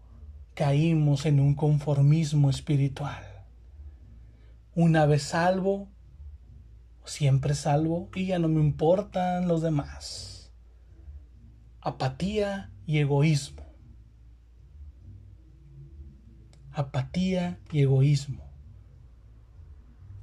caímos 0.53 1.25
en 1.25 1.39
un 1.39 1.53
conformismo 1.53 2.49
espiritual. 2.49 3.23
Una 4.73 5.05
vez 5.05 5.23
salvo, 5.23 5.89
siempre 7.05 7.53
salvo 7.53 8.09
y 8.15 8.27
ya 8.27 8.39
no 8.39 8.47
me 8.47 8.59
importan 8.59 9.47
los 9.47 9.61
demás 9.61 10.34
apatía 11.85 12.71
y 12.87 12.97
egoísmo. 12.97 13.63
Apatía 16.71 17.59
y 17.71 17.81
egoísmo. 17.81 18.43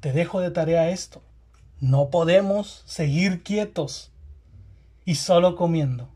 Te 0.01 0.13
dejo 0.13 0.41
de 0.41 0.51
tarea 0.51 0.91
esto. 0.91 1.23
No 1.79 2.11
podemos 2.11 2.83
seguir 2.87 3.45
quietos 3.45 4.11
y 5.05 5.15
solo 5.15 5.55
comiendo 5.55 6.09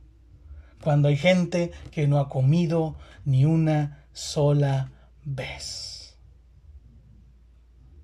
cuando 0.82 1.06
hay 1.06 1.16
gente 1.16 1.70
que 1.92 2.08
no 2.08 2.18
ha 2.18 2.28
comido 2.28 2.96
ni 3.24 3.44
una 3.44 4.04
sola 4.12 4.90
vez. 5.24 6.18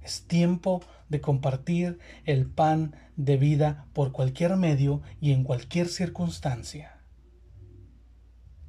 Es 0.01 0.28
tiempo 0.28 0.80
de 1.09 1.20
compartir 1.20 1.99
el 2.24 2.47
pan 2.47 2.95
de 3.16 3.36
vida 3.36 3.86
por 3.95 4.12
cualquier 4.12 4.57
medio 4.57 5.03
y 5.20 5.32
en 5.32 5.43
cualquier 5.43 5.88
circunstancia. 5.88 7.01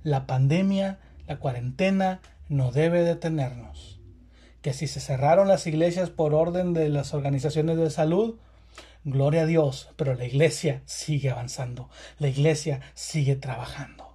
La 0.04 0.28
pandemia, 0.28 1.00
la 1.28 1.40
cuarentena, 1.40 2.22
no 2.50 2.72
debe 2.72 3.04
detenernos. 3.04 4.00
Que 4.62 4.74
si 4.74 4.88
se 4.88 5.00
cerraron 5.00 5.48
las 5.48 5.66
iglesias 5.68 6.10
por 6.10 6.34
orden 6.34 6.74
de 6.74 6.90
las 6.90 7.14
organizaciones 7.14 7.78
de 7.78 7.90
salud, 7.90 8.36
gloria 9.04 9.44
a 9.44 9.46
Dios, 9.46 9.90
pero 9.96 10.14
la 10.16 10.26
iglesia 10.26 10.82
sigue 10.86 11.30
avanzando, 11.30 11.90
la 12.20 12.28
iglesia 12.28 12.82
sigue 12.94 13.36
trabajando. 13.36 14.14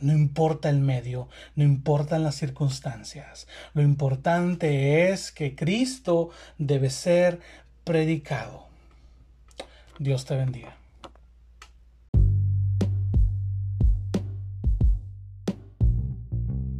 No 0.00 0.12
importa 0.12 0.70
el 0.70 0.78
medio, 0.78 1.28
no 1.56 1.64
importan 1.64 2.22
las 2.22 2.36
circunstancias. 2.36 3.48
Lo 3.74 3.82
importante 3.82 5.10
es 5.10 5.32
que 5.32 5.56
Cristo 5.56 6.30
debe 6.56 6.90
ser 6.90 7.40
predicado. 7.82 8.66
Dios 9.98 10.24
te 10.24 10.36
bendiga. 10.36 10.76